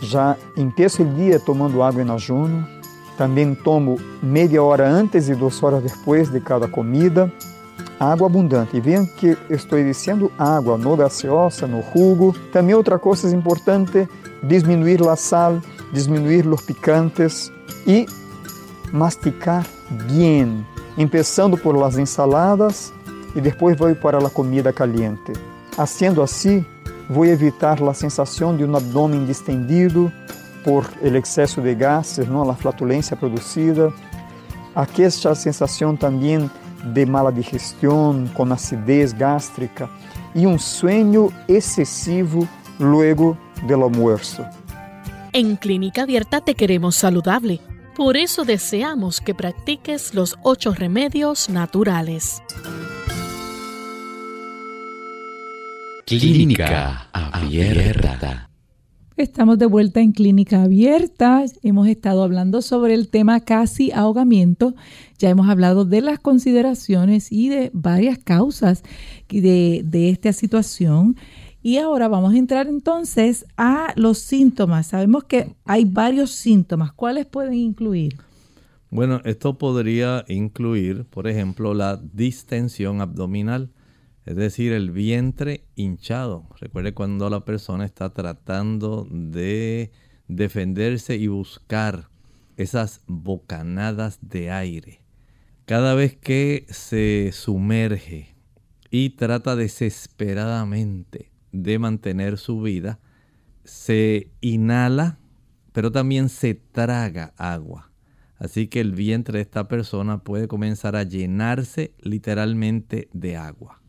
[0.00, 2.64] Já empeço o dia tomando água em ayuno.
[3.18, 7.32] Também tomo meia hora antes e duas horas depois de cada comida.
[7.98, 8.76] Água abundante.
[8.76, 12.32] E vejam que estou dizendo água, no gaseosa, no jugo.
[12.52, 14.08] Também outra coisa importante,
[14.40, 15.60] diminuir a sal,
[15.92, 17.52] disminuir os picantes
[17.86, 18.06] e
[18.92, 19.66] masticar
[20.06, 20.66] bien,
[20.96, 22.92] começando por las ensaladas
[23.34, 25.32] e depois vou para la comida caliente.
[25.76, 26.64] Haciendo assim,
[27.08, 30.12] vou evitar la sensação de um abdômen distendido
[30.64, 33.92] por el excesso de gases, não a flatulência produzida,
[34.74, 36.50] aquesta sensação também
[36.84, 39.88] de mala digestão com acidez gástrica
[40.34, 43.36] e um sueño excessivo logo
[43.66, 44.44] del almoço
[45.32, 47.60] En Clínica Abierta te queremos saludable.
[47.96, 52.42] Por eso deseamos que practiques los ocho remedios naturales.
[56.04, 58.50] Clínica Abierta.
[59.16, 61.44] Estamos de vuelta en Clínica Abierta.
[61.62, 64.74] Hemos estado hablando sobre el tema casi ahogamiento.
[65.18, 68.82] Ya hemos hablado de las consideraciones y de varias causas
[69.28, 71.16] de, de esta situación.
[71.62, 74.86] Y ahora vamos a entrar entonces a los síntomas.
[74.88, 76.92] Sabemos que hay varios síntomas.
[76.92, 78.16] ¿Cuáles pueden incluir?
[78.90, 83.70] Bueno, esto podría incluir, por ejemplo, la distensión abdominal,
[84.24, 86.48] es decir, el vientre hinchado.
[86.58, 89.92] Recuerde cuando la persona está tratando de
[90.28, 92.08] defenderse y buscar
[92.56, 95.02] esas bocanadas de aire.
[95.66, 98.34] Cada vez que se sumerge
[98.90, 102.98] y trata desesperadamente de mantener su vida,
[103.64, 105.18] se inhala,
[105.72, 107.90] pero también se traga agua.
[108.38, 113.82] Así que el vientre de esta persona puede comenzar a llenarse literalmente de agua.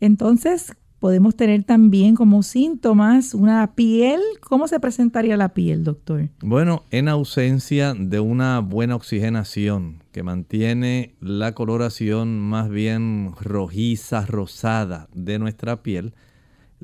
[0.00, 4.20] Entonces, podemos tener también como síntomas una piel.
[4.40, 6.30] ¿Cómo se presentaría la piel, doctor?
[6.40, 15.08] Bueno, en ausencia de una buena oxigenación que mantiene la coloración más bien rojiza, rosada
[15.14, 16.14] de nuestra piel,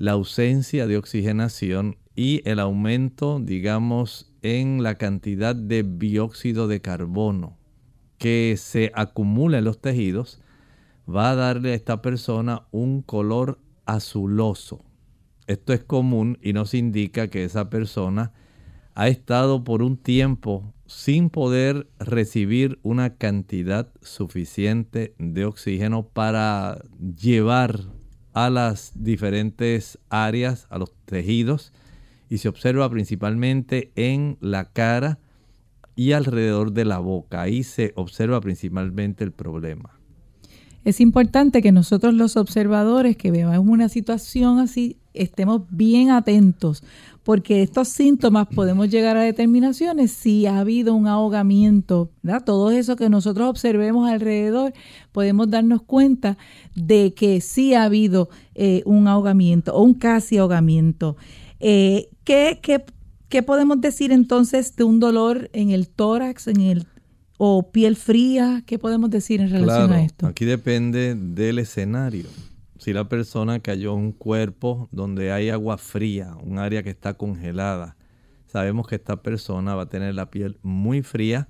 [0.00, 7.58] la ausencia de oxigenación y el aumento, digamos, en la cantidad de dióxido de carbono
[8.16, 10.40] que se acumula en los tejidos,
[11.06, 14.82] va a darle a esta persona un color azuloso.
[15.46, 18.32] Esto es común y nos indica que esa persona
[18.94, 27.99] ha estado por un tiempo sin poder recibir una cantidad suficiente de oxígeno para llevar
[28.32, 31.72] a las diferentes áreas, a los tejidos,
[32.28, 35.18] y se observa principalmente en la cara
[35.96, 37.42] y alrededor de la boca.
[37.42, 40.00] Ahí se observa principalmente el problema.
[40.84, 46.82] Es importante que nosotros los observadores que veamos una situación así estemos bien atentos,
[47.22, 52.44] porque estos síntomas podemos llegar a determinaciones si ha habido un ahogamiento, ¿verdad?
[52.44, 54.72] Todo eso que nosotros observemos alrededor,
[55.12, 56.38] podemos darnos cuenta
[56.74, 61.16] de que sí ha habido eh, un ahogamiento o un casi ahogamiento.
[61.60, 62.58] Eh, ¿qué,
[63.28, 66.86] qué, podemos decir entonces de un dolor en el tórax, en el
[67.36, 68.62] o piel fría?
[68.66, 70.26] ¿Qué podemos decir en relación a esto?
[70.26, 72.26] Aquí depende del escenario
[72.90, 77.14] si la persona cayó en un cuerpo donde hay agua fría, un área que está
[77.14, 77.96] congelada,
[78.46, 81.48] sabemos que esta persona va a tener la piel muy fría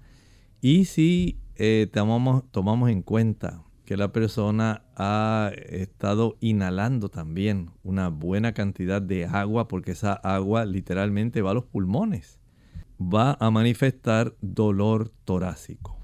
[0.60, 8.08] y si eh, tomamos, tomamos en cuenta que la persona ha estado inhalando también una
[8.08, 12.38] buena cantidad de agua porque esa agua literalmente va a los pulmones,
[13.00, 15.99] va a manifestar dolor torácico.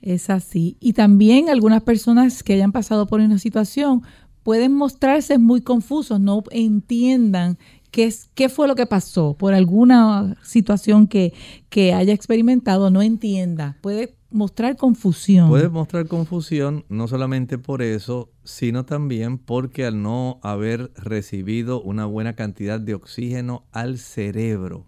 [0.00, 0.76] Es así.
[0.80, 4.02] Y también algunas personas que hayan pasado por una situación
[4.42, 7.58] pueden mostrarse muy confusos, no entiendan
[7.90, 11.34] qué, es, qué fue lo que pasó por alguna situación que,
[11.68, 13.76] que haya experimentado, no entienda.
[13.80, 15.48] Puede mostrar confusión.
[15.48, 22.06] Puede mostrar confusión no solamente por eso, sino también porque al no haber recibido una
[22.06, 24.86] buena cantidad de oxígeno al cerebro.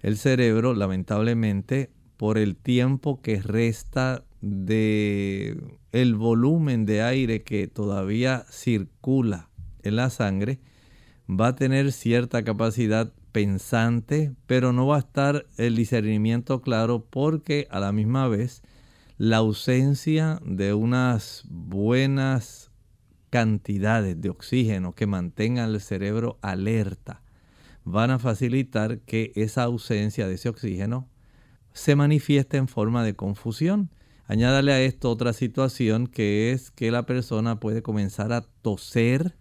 [0.00, 5.60] El cerebro, lamentablemente, por el tiempo que resta de
[5.92, 9.50] el volumen de aire que todavía circula
[9.82, 10.60] en la sangre,
[11.28, 17.66] va a tener cierta capacidad pensante, pero no va a estar el discernimiento claro porque
[17.70, 18.62] a la misma vez
[19.16, 22.70] la ausencia de unas buenas
[23.30, 27.22] cantidades de oxígeno que mantengan el cerebro alerta
[27.84, 31.08] van a facilitar que esa ausencia de ese oxígeno
[31.72, 33.90] se manifieste en forma de confusión.
[34.30, 39.34] Añádale a esto otra situación que es que la persona puede comenzar a toser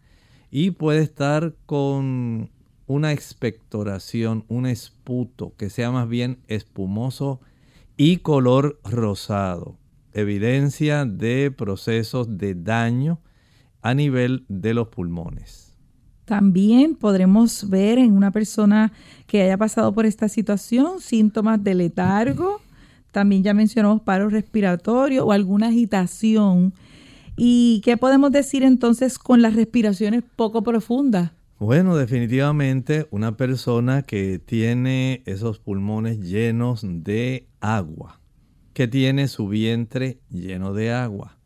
[0.50, 2.50] y puede estar con
[2.88, 7.40] una expectoración, un esputo que sea más bien espumoso
[7.98, 9.78] y color rosado.
[10.12, 13.20] Evidencia de procesos de daño
[13.84, 15.72] a nivel de los pulmones.
[16.26, 18.92] También podremos ver en una persona
[19.28, 22.60] que haya pasado por esta situación síntomas de letargo,
[23.12, 26.74] también ya mencionamos paro respiratorio o alguna agitación.
[27.36, 31.32] ¿Y qué podemos decir entonces con las respiraciones poco profundas?
[31.60, 38.22] Bueno, definitivamente una persona que tiene esos pulmones llenos de agua,
[38.74, 41.38] que tiene su vientre lleno de agua,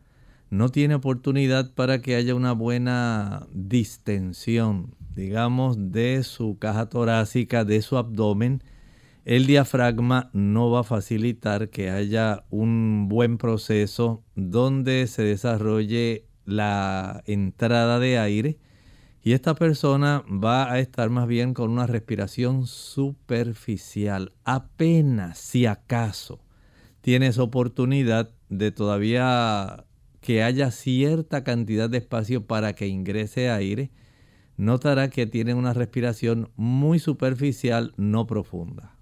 [0.51, 7.81] no tiene oportunidad para que haya una buena distensión, digamos, de su caja torácica, de
[7.81, 8.61] su abdomen,
[9.25, 17.23] el diafragma no va a facilitar que haya un buen proceso donde se desarrolle la
[17.25, 18.57] entrada de aire
[19.23, 26.41] y esta persona va a estar más bien con una respiración superficial, apenas si acaso
[26.99, 29.85] tienes oportunidad de todavía
[30.19, 33.91] que haya cierta cantidad de espacio para que ingrese aire,
[34.57, 38.93] notará que tiene una respiración muy superficial, no profunda.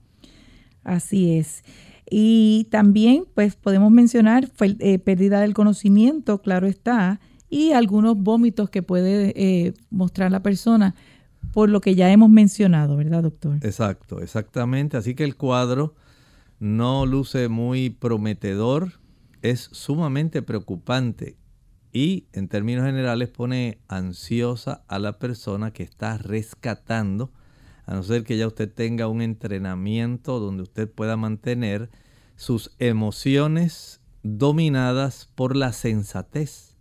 [0.84, 1.64] Así es.
[2.10, 7.20] Y también, pues podemos mencionar eh, pérdida del conocimiento, claro está,
[7.50, 10.96] y algunos vómitos que puede eh, mostrar la persona,
[11.54, 13.58] por lo que ya hemos mencionado, ¿verdad, doctor?
[13.62, 14.98] Exacto, exactamente.
[14.98, 15.96] Así que el cuadro
[16.60, 18.94] no luce muy prometedor,
[19.42, 21.36] es sumamente preocupante
[21.92, 27.32] y en términos generales pone ansiosa a la persona que está rescatando,
[27.92, 31.90] a no ser que ya usted tenga un entrenamiento donde usted pueda mantener
[32.38, 36.78] sus emociones dominadas por la sensatez.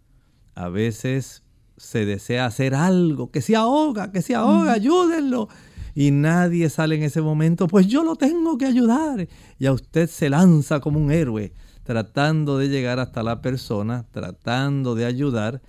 [0.54, 1.42] A veces
[1.76, 5.48] se desea hacer algo, que se ahoga, que se ahoga, ayúdenlo.
[5.96, 9.26] Y nadie sale en ese momento, pues yo lo tengo que ayudar.
[9.58, 11.52] Y a usted se lanza como un héroe
[11.82, 15.60] tratando de llegar hasta la persona, tratando de ayudar,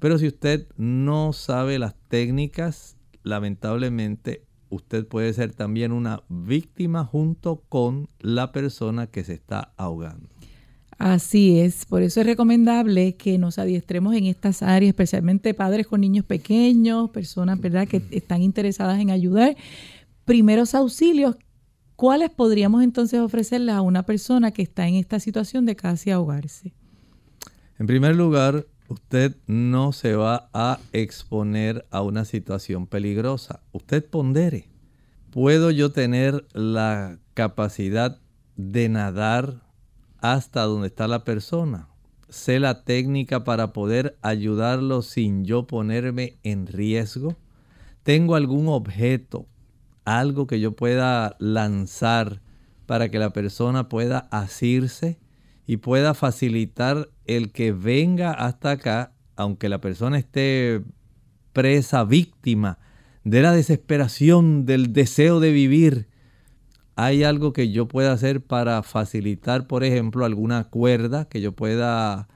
[0.00, 7.62] pero si usted no sabe las técnicas, lamentablemente usted puede ser también una víctima junto
[7.68, 10.28] con la persona que se está ahogando.
[10.98, 16.00] Así es, por eso es recomendable que nos adiestremos en estas áreas, especialmente padres con
[16.00, 17.86] niños pequeños, personas ¿verdad?
[17.86, 19.56] que están interesadas en ayudar.
[20.24, 21.36] Primeros auxilios
[21.98, 26.72] ¿cuáles podríamos entonces ofrecerles a una persona que está en esta situación de casi ahogarse?
[27.76, 33.60] En primer lugar, usted no se va a exponer a una situación peligrosa.
[33.72, 34.68] Usted pondere.
[35.30, 38.18] ¿Puedo yo tener la capacidad
[38.56, 39.62] de nadar
[40.18, 41.88] hasta donde está la persona?
[42.28, 47.36] ¿Sé la técnica para poder ayudarlo sin yo ponerme en riesgo?
[48.02, 49.46] ¿Tengo algún objeto
[50.08, 52.40] algo que yo pueda lanzar
[52.86, 55.18] para que la persona pueda asirse
[55.68, 60.82] y pueda facilitar el que venga hasta acá, aunque la persona esté
[61.52, 62.78] presa, víctima
[63.22, 66.08] de la desesperación, del deseo de vivir.
[66.96, 72.28] Hay algo que yo pueda hacer para facilitar, por ejemplo, alguna cuerda que yo pueda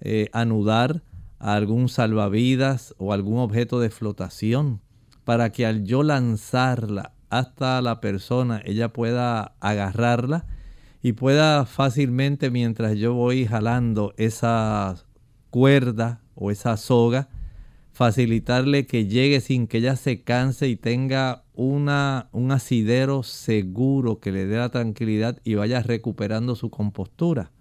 [0.00, 1.02] eh, anudar
[1.38, 4.80] a algún salvavidas o algún objeto de flotación,
[5.24, 10.46] para que al yo lanzarla hasta la persona, ella pueda agarrarla
[11.08, 14.94] y pueda fácilmente mientras yo voy jalando esa
[15.48, 17.30] cuerda o esa soga,
[17.92, 24.32] facilitarle que llegue sin que ella se canse y tenga una, un asidero seguro que
[24.32, 27.52] le dé la tranquilidad y vaya recuperando su compostura.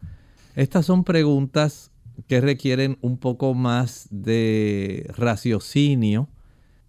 [0.55, 1.91] Estas son preguntas
[2.27, 6.27] que requieren un poco más de raciocinio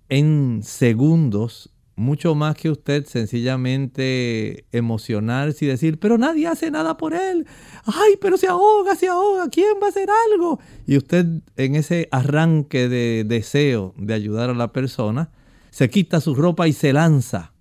[0.08, 7.12] en segundos mucho más que usted sencillamente emocionarse y decir, pero nadie hace nada por
[7.12, 7.44] él.
[7.84, 10.60] Ay, pero se ahoga, se ahoga, ¿quién va a hacer algo?
[10.86, 11.26] Y usted
[11.56, 15.32] en ese arranque de deseo de ayudar a la persona,
[15.70, 17.52] se quita su ropa y se lanza,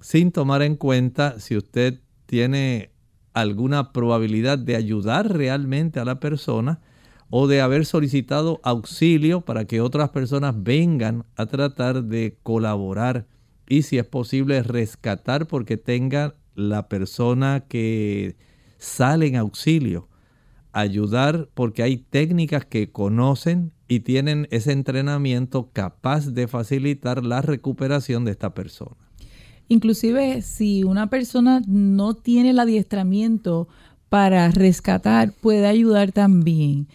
[0.00, 2.90] sin tomar en cuenta si usted tiene
[3.34, 6.80] alguna probabilidad de ayudar realmente a la persona
[7.30, 13.26] o de haber solicitado auxilio para que otras personas vengan a tratar de colaborar
[13.68, 18.36] y si es posible rescatar porque tenga la persona que
[18.78, 20.08] sale en auxilio,
[20.72, 28.24] ayudar porque hay técnicas que conocen y tienen ese entrenamiento capaz de facilitar la recuperación
[28.24, 28.96] de esta persona.
[29.68, 33.68] Inclusive si una persona no tiene el adiestramiento
[34.08, 36.88] para rescatar, puede ayudar también.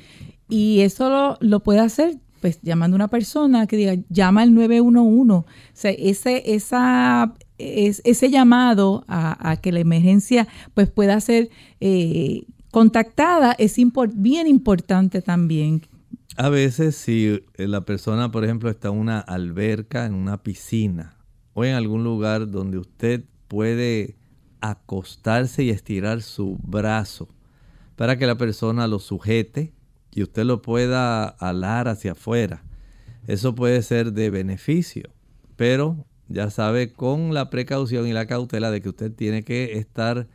[0.47, 4.53] Y eso lo, lo puede hacer pues llamando a una persona que diga, llama al
[4.53, 5.33] 911.
[5.33, 13.53] O sea, ese, esa, ese llamado a, que la emergencia pues pueda ser eh, contactada
[13.53, 13.77] es
[14.15, 15.83] bien importante también.
[16.37, 21.15] A veces si la persona, por ejemplo, está en una alberca, en una piscina
[21.53, 24.15] o en algún lugar donde usted puede
[24.61, 27.27] acostarse y estirar su brazo
[27.95, 29.73] para que la persona lo sujete
[30.11, 32.63] y usted lo pueda alar hacia afuera.
[33.27, 35.09] Eso puede ser de beneficio,
[35.55, 40.27] pero ya sabe con la precaución y la cautela de que usted tiene que estar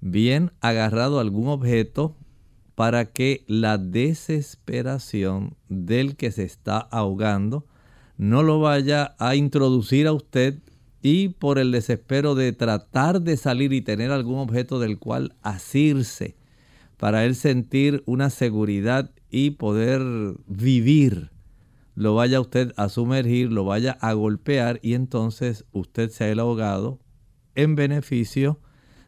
[0.00, 2.16] bien agarrado a algún objeto
[2.74, 7.66] para que la desesperación del que se está ahogando
[8.16, 10.58] no lo vaya a introducir a usted
[11.02, 16.36] y por el desespero de tratar de salir y tener algún objeto del cual asirse
[16.96, 20.02] para él sentir una seguridad y poder
[20.46, 21.30] vivir,
[21.94, 26.38] lo vaya usted a sumergir, lo vaya a golpear y entonces usted se ha el
[26.38, 27.00] ahogado
[27.54, 28.60] en beneficio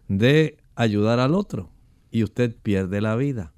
[0.08, 1.70] de ayudar al otro
[2.10, 3.52] y usted pierde la vida.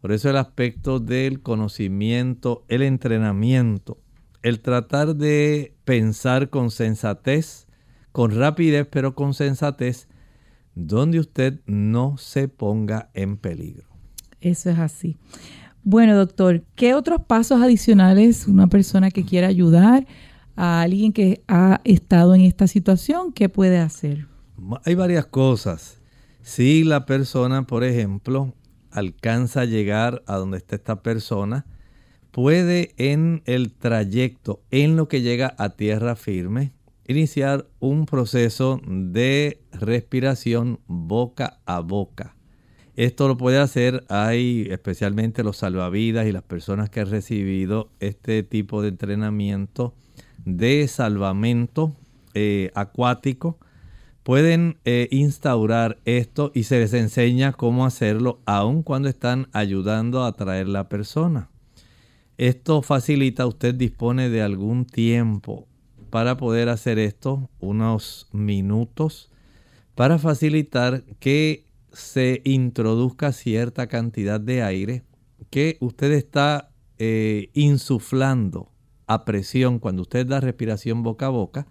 [0.00, 3.98] Por eso el aspecto del conocimiento, el entrenamiento,
[4.42, 7.68] el tratar de pensar con sensatez,
[8.10, 10.08] con rapidez, pero con sensatez,
[10.74, 13.90] donde usted no se ponga en peligro.
[14.40, 15.18] Eso es así.
[15.82, 20.06] Bueno, doctor, ¿qué otros pasos adicionales una persona que quiera ayudar
[20.54, 24.26] a alguien que ha estado en esta situación, qué puede hacer?
[24.84, 25.98] Hay varias cosas.
[26.42, 28.54] Si la persona, por ejemplo,
[28.90, 31.66] alcanza a llegar a donde está esta persona,
[32.30, 36.72] puede en el trayecto, en lo que llega a tierra firme,
[37.06, 42.36] iniciar un proceso de respiración boca a boca.
[42.96, 48.42] Esto lo puede hacer, hay especialmente los salvavidas y las personas que han recibido este
[48.42, 49.94] tipo de entrenamiento
[50.44, 51.94] de salvamento
[52.34, 53.58] eh, acuático,
[54.22, 60.32] pueden eh, instaurar esto y se les enseña cómo hacerlo aun cuando están ayudando a
[60.32, 61.48] traer la persona.
[62.38, 65.66] Esto facilita, usted dispone de algún tiempo
[66.10, 69.30] para poder hacer esto, unos minutos,
[69.94, 75.04] para facilitar que se introduzca cierta cantidad de aire
[75.50, 78.70] que usted está eh, insuflando
[79.06, 79.78] a presión.
[79.78, 81.66] Cuando usted da respiración boca a boca,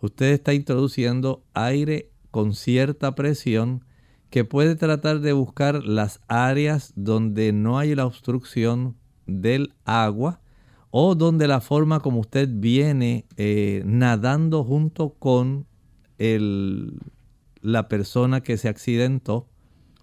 [0.00, 3.84] usted está introduciendo aire con cierta presión
[4.30, 8.96] que puede tratar de buscar las áreas donde no hay la obstrucción
[9.26, 10.40] del agua
[10.90, 15.66] o donde la forma como usted viene eh, nadando junto con
[17.60, 19.48] la persona que se accidentó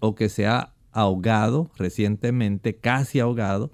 [0.00, 3.70] o que se ha ahogado recientemente, casi ahogado,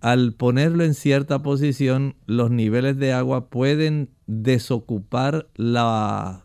[0.00, 6.44] al ponerlo en cierta posición, los niveles de agua pueden desocupar la,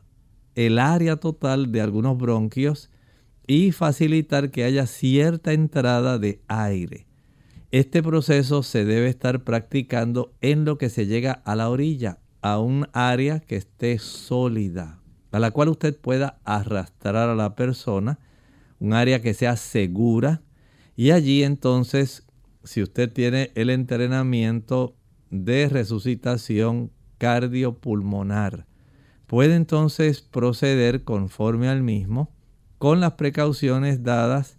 [0.54, 2.92] el área total de algunos bronquios
[3.48, 7.08] y facilitar que haya cierta entrada de aire.
[7.72, 12.60] Este proceso se debe estar practicando en lo que se llega a la orilla, a
[12.60, 15.00] un área que esté sólida,
[15.32, 18.20] a la cual usted pueda arrastrar a la persona,
[18.80, 20.42] un área que sea segura,
[20.96, 22.26] y allí entonces,
[22.64, 24.96] si usted tiene el entrenamiento
[25.30, 28.66] de resucitación cardiopulmonar,
[29.28, 32.32] puede entonces proceder conforme al mismo
[32.78, 34.58] con las precauciones dadas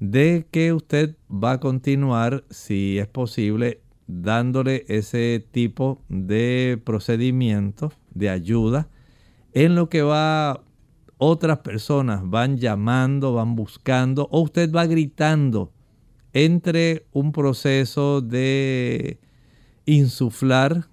[0.00, 8.30] de que usted va a continuar, si es posible, dándole ese tipo de procedimiento de
[8.30, 8.88] ayuda
[9.52, 10.62] en lo que va
[11.18, 15.72] otras personas van llamando, van buscando o usted va gritando
[16.32, 19.18] entre un proceso de
[19.86, 20.88] insuflar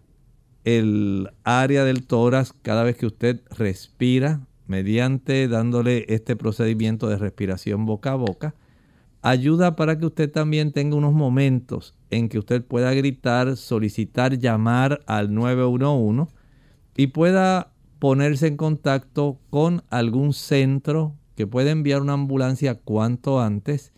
[0.63, 7.85] el área del tórax cada vez que usted respira mediante dándole este procedimiento de respiración
[7.85, 8.55] boca a boca.
[9.21, 15.01] Ayuda para que usted también tenga unos momentos en que usted pueda gritar, solicitar, llamar
[15.05, 16.33] al 911
[16.95, 17.72] y pueda
[18.03, 23.93] ponerse en contacto con algún centro que pueda enviar una ambulancia cuanto antes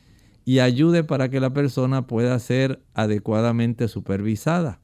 [0.45, 4.79] y ayude para que la persona pueda ser adecuadamente supervisada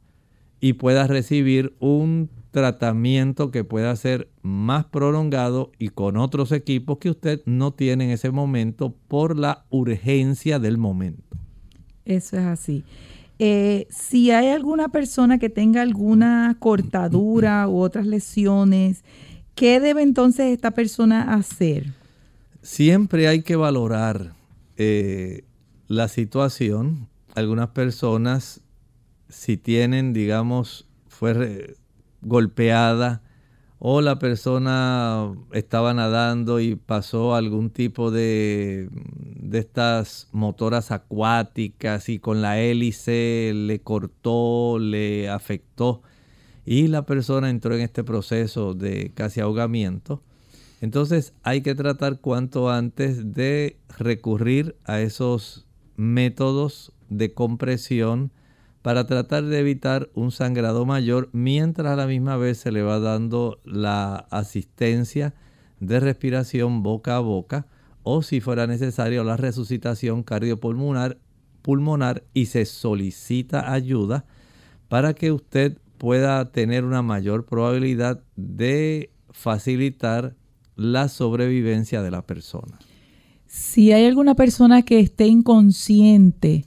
[0.59, 7.11] y pueda recibir un tratamiento que pueda ser más prolongado y con otros equipos que
[7.11, 11.37] usted no tiene en ese momento por la urgencia del momento.
[12.05, 12.83] Eso es así.
[13.43, 19.03] Eh, si hay alguna persona que tenga alguna cortadura u otras lesiones,
[19.55, 21.87] ¿qué debe entonces esta persona hacer?
[22.61, 24.35] Siempre hay que valorar
[24.77, 25.43] eh,
[25.87, 27.07] la situación.
[27.33, 28.61] Algunas personas,
[29.27, 31.77] si tienen, digamos, fue
[32.21, 33.23] golpeada
[33.83, 42.19] o la persona estaba nadando y pasó algún tipo de, de estas motoras acuáticas y
[42.19, 46.03] con la hélice le cortó, le afectó
[46.63, 50.21] y la persona entró en este proceso de casi ahogamiento.
[50.81, 55.65] Entonces hay que tratar cuanto antes de recurrir a esos
[55.97, 58.31] métodos de compresión
[58.81, 62.99] para tratar de evitar un sangrado mayor mientras a la misma vez se le va
[62.99, 65.33] dando la asistencia
[65.79, 67.67] de respiración boca a boca
[68.03, 71.17] o si fuera necesario la resucitación cardiopulmonar
[71.61, 74.25] pulmonar y se solicita ayuda
[74.87, 80.35] para que usted pueda tener una mayor probabilidad de facilitar
[80.75, 82.79] la sobrevivencia de la persona.
[83.45, 86.65] Si hay alguna persona que esté inconsciente,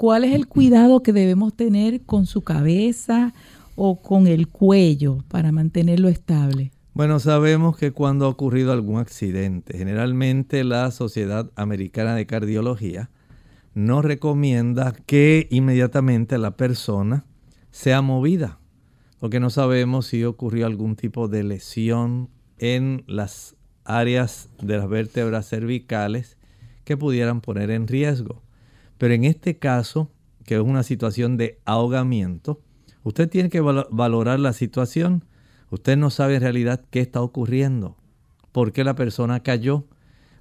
[0.00, 3.34] ¿cuál es el cuidado que debemos tener con su cabeza
[3.76, 6.70] o con el cuello para mantenerlo estable?
[6.94, 13.10] Bueno, sabemos que cuando ha ocurrido algún accidente, generalmente la Sociedad Americana de Cardiología
[13.74, 17.26] nos recomienda que inmediatamente la persona
[17.70, 18.58] sea movida,
[19.18, 25.46] porque no sabemos si ocurrió algún tipo de lesión en las áreas de las vértebras
[25.46, 26.38] cervicales
[26.84, 28.40] que pudieran poner en riesgo.
[29.00, 30.12] Pero en este caso,
[30.44, 32.60] que es una situación de ahogamiento,
[33.02, 35.24] usted tiene que valorar la situación
[35.70, 37.96] Usted no sabe en realidad qué está ocurriendo,
[38.50, 39.86] por qué la persona cayó.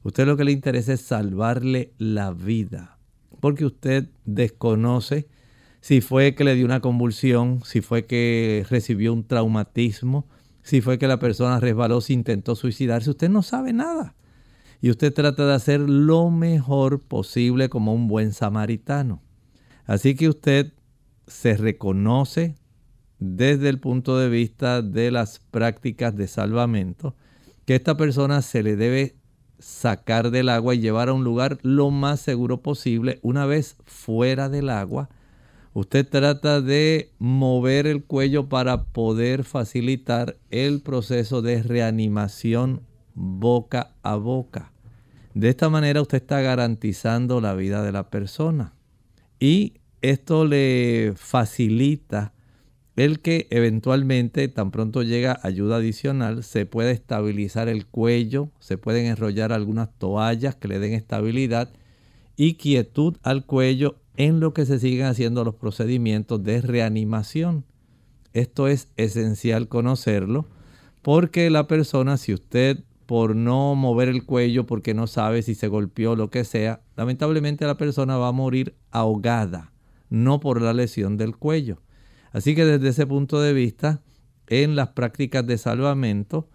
[0.03, 2.97] Usted lo que le interesa es salvarle la vida,
[3.39, 5.28] porque usted desconoce
[5.82, 10.28] si fue que le dio una convulsión, si fue que recibió un traumatismo,
[10.64, 13.12] si fue que la persona resbaló, si intentó suicidarse.
[13.12, 14.16] Usted no sabe nada.
[14.82, 19.21] Y usted trata de hacer lo mejor posible como un buen samaritano.
[19.86, 20.73] Así que usted
[21.27, 22.55] se reconoce,
[23.19, 27.15] desde el punto de vista de las prácticas de salvamento,
[27.65, 29.15] que esta persona se le debe
[29.59, 33.19] sacar del agua y llevar a un lugar lo más seguro posible.
[33.21, 35.09] Una vez fuera del agua,
[35.73, 42.82] usted trata de mover el cuello para poder facilitar el proceso de reanimación
[43.20, 44.72] boca a boca.
[45.34, 48.74] De esta manera usted está garantizando la vida de la persona
[49.39, 52.34] y esto le facilita
[52.95, 59.05] el que eventualmente, tan pronto llega ayuda adicional, se puede estabilizar el cuello, se pueden
[59.05, 61.70] enrollar algunas toallas que le den estabilidad
[62.36, 67.63] y quietud al cuello en lo que se siguen haciendo los procedimientos de reanimación.
[68.34, 70.45] Esto es esencial conocerlo
[71.01, 75.68] porque la persona, si usted por no mover el cuello, porque no sabe si se
[75.68, 79.74] golpeó lo que sea, lamentablemente la persona va a morir ahogada,
[80.12, 81.82] no por la lesión del cuello.
[82.34, 84.03] Así que desde ese punto de vista,
[84.45, 86.49] en las prácticas de salvamento,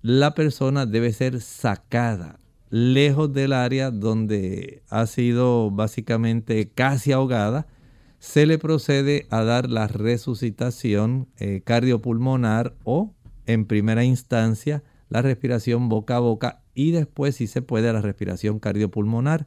[0.00, 2.38] la persona debe ser sacada
[2.70, 7.66] lejos del área donde ha sido básicamente casi ahogada.
[8.20, 15.88] Se le procede a dar la resucitación eh, cardiopulmonar o, en primera instancia, la respiración
[15.88, 19.46] boca a boca y después, si se puede, la respiración cardiopulmonar,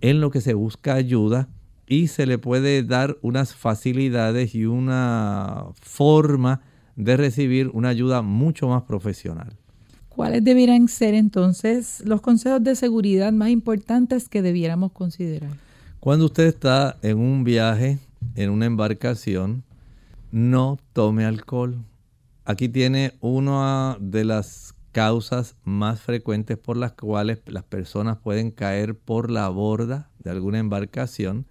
[0.00, 1.48] en lo que se busca ayuda
[1.86, 6.62] y se le puede dar unas facilidades y una forma
[6.96, 9.56] de recibir una ayuda mucho más profesional.
[10.08, 15.50] ¿Cuáles deberían ser entonces los consejos de seguridad más importantes que debiéramos considerar?
[15.98, 17.98] Cuando usted está en un viaje,
[18.36, 19.64] en una embarcación,
[20.30, 21.78] no tome alcohol.
[22.44, 28.96] Aquí tiene una de las causas más frecuentes por las cuales las personas pueden caer
[28.96, 31.46] por la borda de alguna embarcación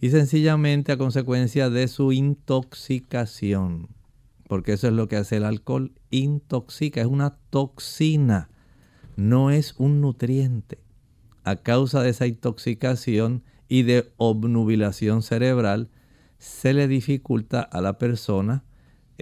[0.00, 3.88] y sencillamente a consecuencia de su intoxicación.
[4.48, 8.50] Porque eso es lo que hace el alcohol, intoxica, es una toxina,
[9.14, 10.80] no es un nutriente.
[11.44, 15.90] A causa de esa intoxicación y de obnubilación cerebral,
[16.38, 18.64] se le dificulta a la persona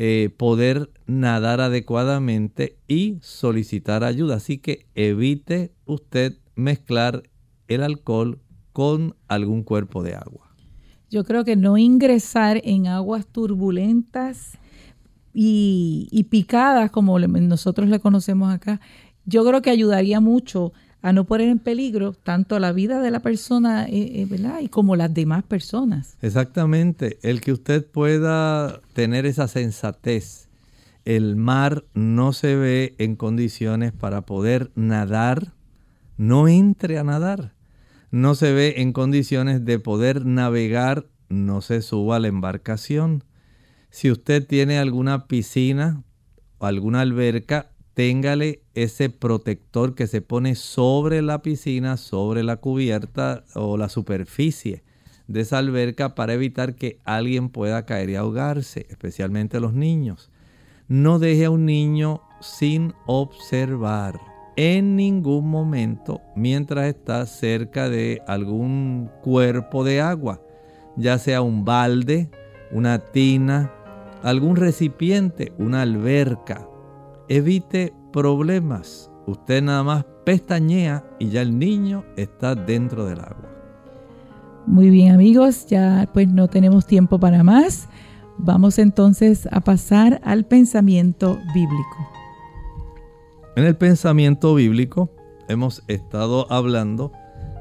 [0.00, 4.36] eh, poder nadar adecuadamente y solicitar ayuda.
[4.36, 7.24] Así que evite usted mezclar
[7.66, 8.38] el alcohol
[8.72, 10.54] con algún cuerpo de agua.
[11.10, 14.56] Yo creo que no ingresar en aguas turbulentas
[15.34, 18.80] y, picadas, como nosotros le conocemos acá,
[19.24, 20.72] yo creo que ayudaría mucho
[21.02, 24.96] a no poner en peligro tanto la vida de la persona eh, eh, y como
[24.96, 26.16] las demás personas.
[26.22, 30.48] Exactamente, el que usted pueda tener esa sensatez.
[31.04, 35.54] El mar no se ve en condiciones para poder nadar,
[36.16, 37.54] no entre a nadar
[38.10, 43.24] no se ve en condiciones de poder navegar, no se suba a la embarcación.
[43.90, 46.02] Si usted tiene alguna piscina
[46.58, 53.42] o alguna alberca, téngale ese protector que se pone sobre la piscina, sobre la cubierta
[53.56, 54.84] o la superficie
[55.26, 60.30] de esa alberca para evitar que alguien pueda caer y ahogarse, especialmente los niños.
[60.86, 64.20] No deje a un niño sin observar
[64.54, 70.40] en ningún momento mientras está cerca de algún cuerpo de agua,
[70.96, 72.30] ya sea un balde,
[72.70, 73.72] una tina,
[74.22, 76.68] algún recipiente, una alberca.
[77.28, 79.10] Evite problemas.
[79.26, 83.48] Usted nada más pestañea y ya el niño está dentro del agua.
[84.66, 87.88] Muy bien amigos, ya pues no tenemos tiempo para más.
[88.38, 92.10] Vamos entonces a pasar al pensamiento bíblico.
[93.56, 95.10] En el pensamiento bíblico
[95.48, 97.12] hemos estado hablando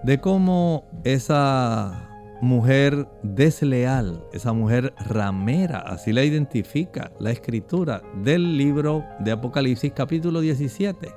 [0.03, 2.06] de cómo esa
[2.41, 10.39] mujer desleal, esa mujer ramera, así la identifica la escritura del libro de Apocalipsis capítulo
[10.39, 11.09] 17,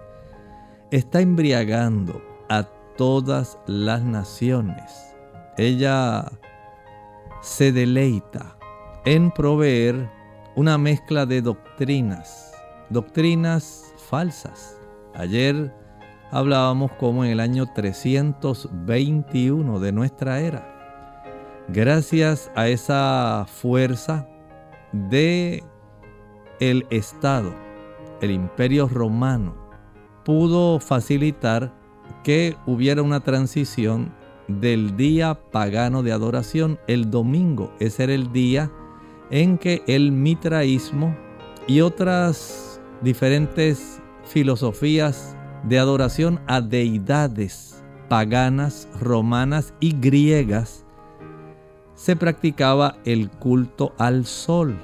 [0.90, 2.64] está embriagando a
[2.96, 5.14] todas las naciones.
[5.56, 6.24] Ella
[7.42, 8.56] se deleita
[9.04, 10.10] en proveer
[10.56, 12.52] una mezcla de doctrinas,
[12.88, 14.76] doctrinas falsas.
[15.14, 15.72] Ayer
[16.30, 20.69] hablábamos como en el año 321 de nuestra era.
[21.68, 24.28] Gracias a esa fuerza
[24.92, 25.62] de
[26.58, 27.54] el Estado,
[28.20, 29.54] el Imperio Romano,
[30.24, 31.72] pudo facilitar
[32.24, 34.12] que hubiera una transición
[34.48, 37.72] del día pagano de adoración, el domingo.
[37.78, 38.70] Ese era el día
[39.30, 41.16] en que el mitraísmo
[41.66, 50.84] y otras diferentes filosofías de adoración a deidades paganas, romanas y griegas,
[52.00, 54.74] se practicaba el culto al sol.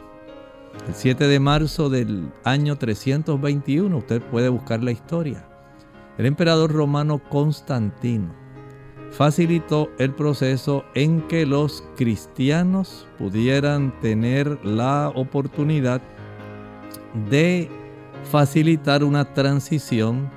[0.86, 5.48] El 7 de marzo del año 321, usted puede buscar la historia.
[6.18, 8.34] El emperador romano Constantino
[9.12, 16.02] facilitó el proceso en que los cristianos pudieran tener la oportunidad
[17.30, 17.70] de
[18.30, 20.30] facilitar una transición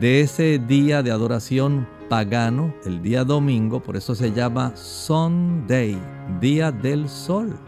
[0.00, 5.98] de ese día de adoración pagano, el día domingo, por eso se llama Sunday,
[6.40, 7.58] día del sol.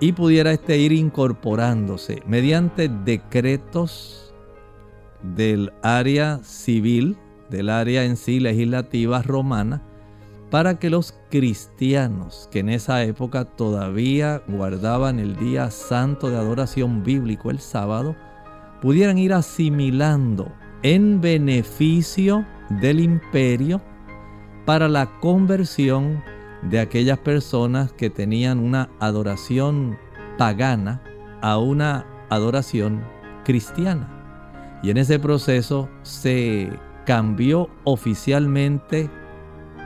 [0.00, 4.34] Y pudiera este ir incorporándose mediante decretos
[5.22, 7.16] del área civil,
[7.48, 9.82] del área en sí legislativa romana,
[10.50, 17.02] para que los cristianos que en esa época todavía guardaban el día santo de adoración
[17.02, 18.14] bíblico el sábado,
[18.80, 23.80] pudieran ir asimilando en beneficio del imperio
[24.64, 26.22] para la conversión
[26.70, 29.96] de aquellas personas que tenían una adoración
[30.38, 31.02] pagana
[31.42, 33.04] a una adoración
[33.44, 34.12] cristiana.
[34.82, 36.70] Y en ese proceso se
[37.04, 39.08] cambió oficialmente,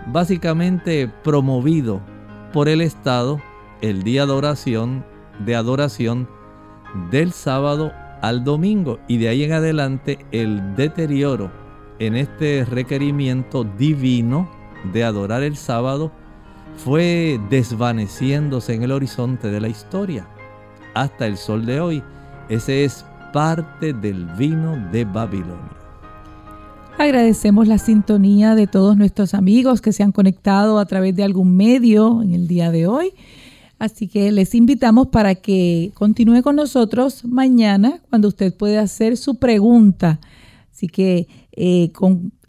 [0.09, 2.01] básicamente promovido
[2.53, 3.41] por el Estado,
[3.83, 5.05] el día de oración,
[5.45, 6.29] de adoración
[7.11, 11.51] del sábado al domingo y de ahí en adelante el deterioro
[11.99, 14.51] en este requerimiento divino
[14.93, 16.13] de adorar el sábado
[16.77, 20.27] fue desvaneciéndose en el horizonte de la historia
[20.95, 22.03] hasta el sol de hoy.
[22.49, 25.77] Ese es parte del vino de Babilonia.
[26.99, 31.57] Agradecemos la sintonía de todos nuestros amigos que se han conectado a través de algún
[31.57, 33.13] medio en el día de hoy.
[33.79, 39.37] Así que les invitamos para que continúe con nosotros mañana cuando usted puede hacer su
[39.37, 40.21] pregunta.
[40.71, 41.91] Así que eh,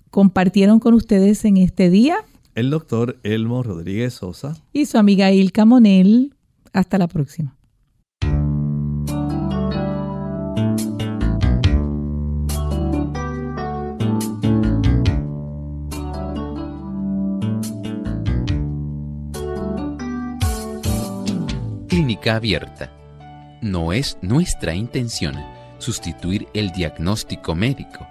[0.09, 2.17] compartieron con ustedes en este día.
[2.53, 4.57] El doctor Elmo Rodríguez Sosa.
[4.73, 6.35] Y su amiga Ilka Monel.
[6.73, 7.57] Hasta la próxima.
[21.87, 22.91] Clínica Abierta.
[23.61, 25.35] No es nuestra intención
[25.77, 28.10] sustituir el diagnóstico médico.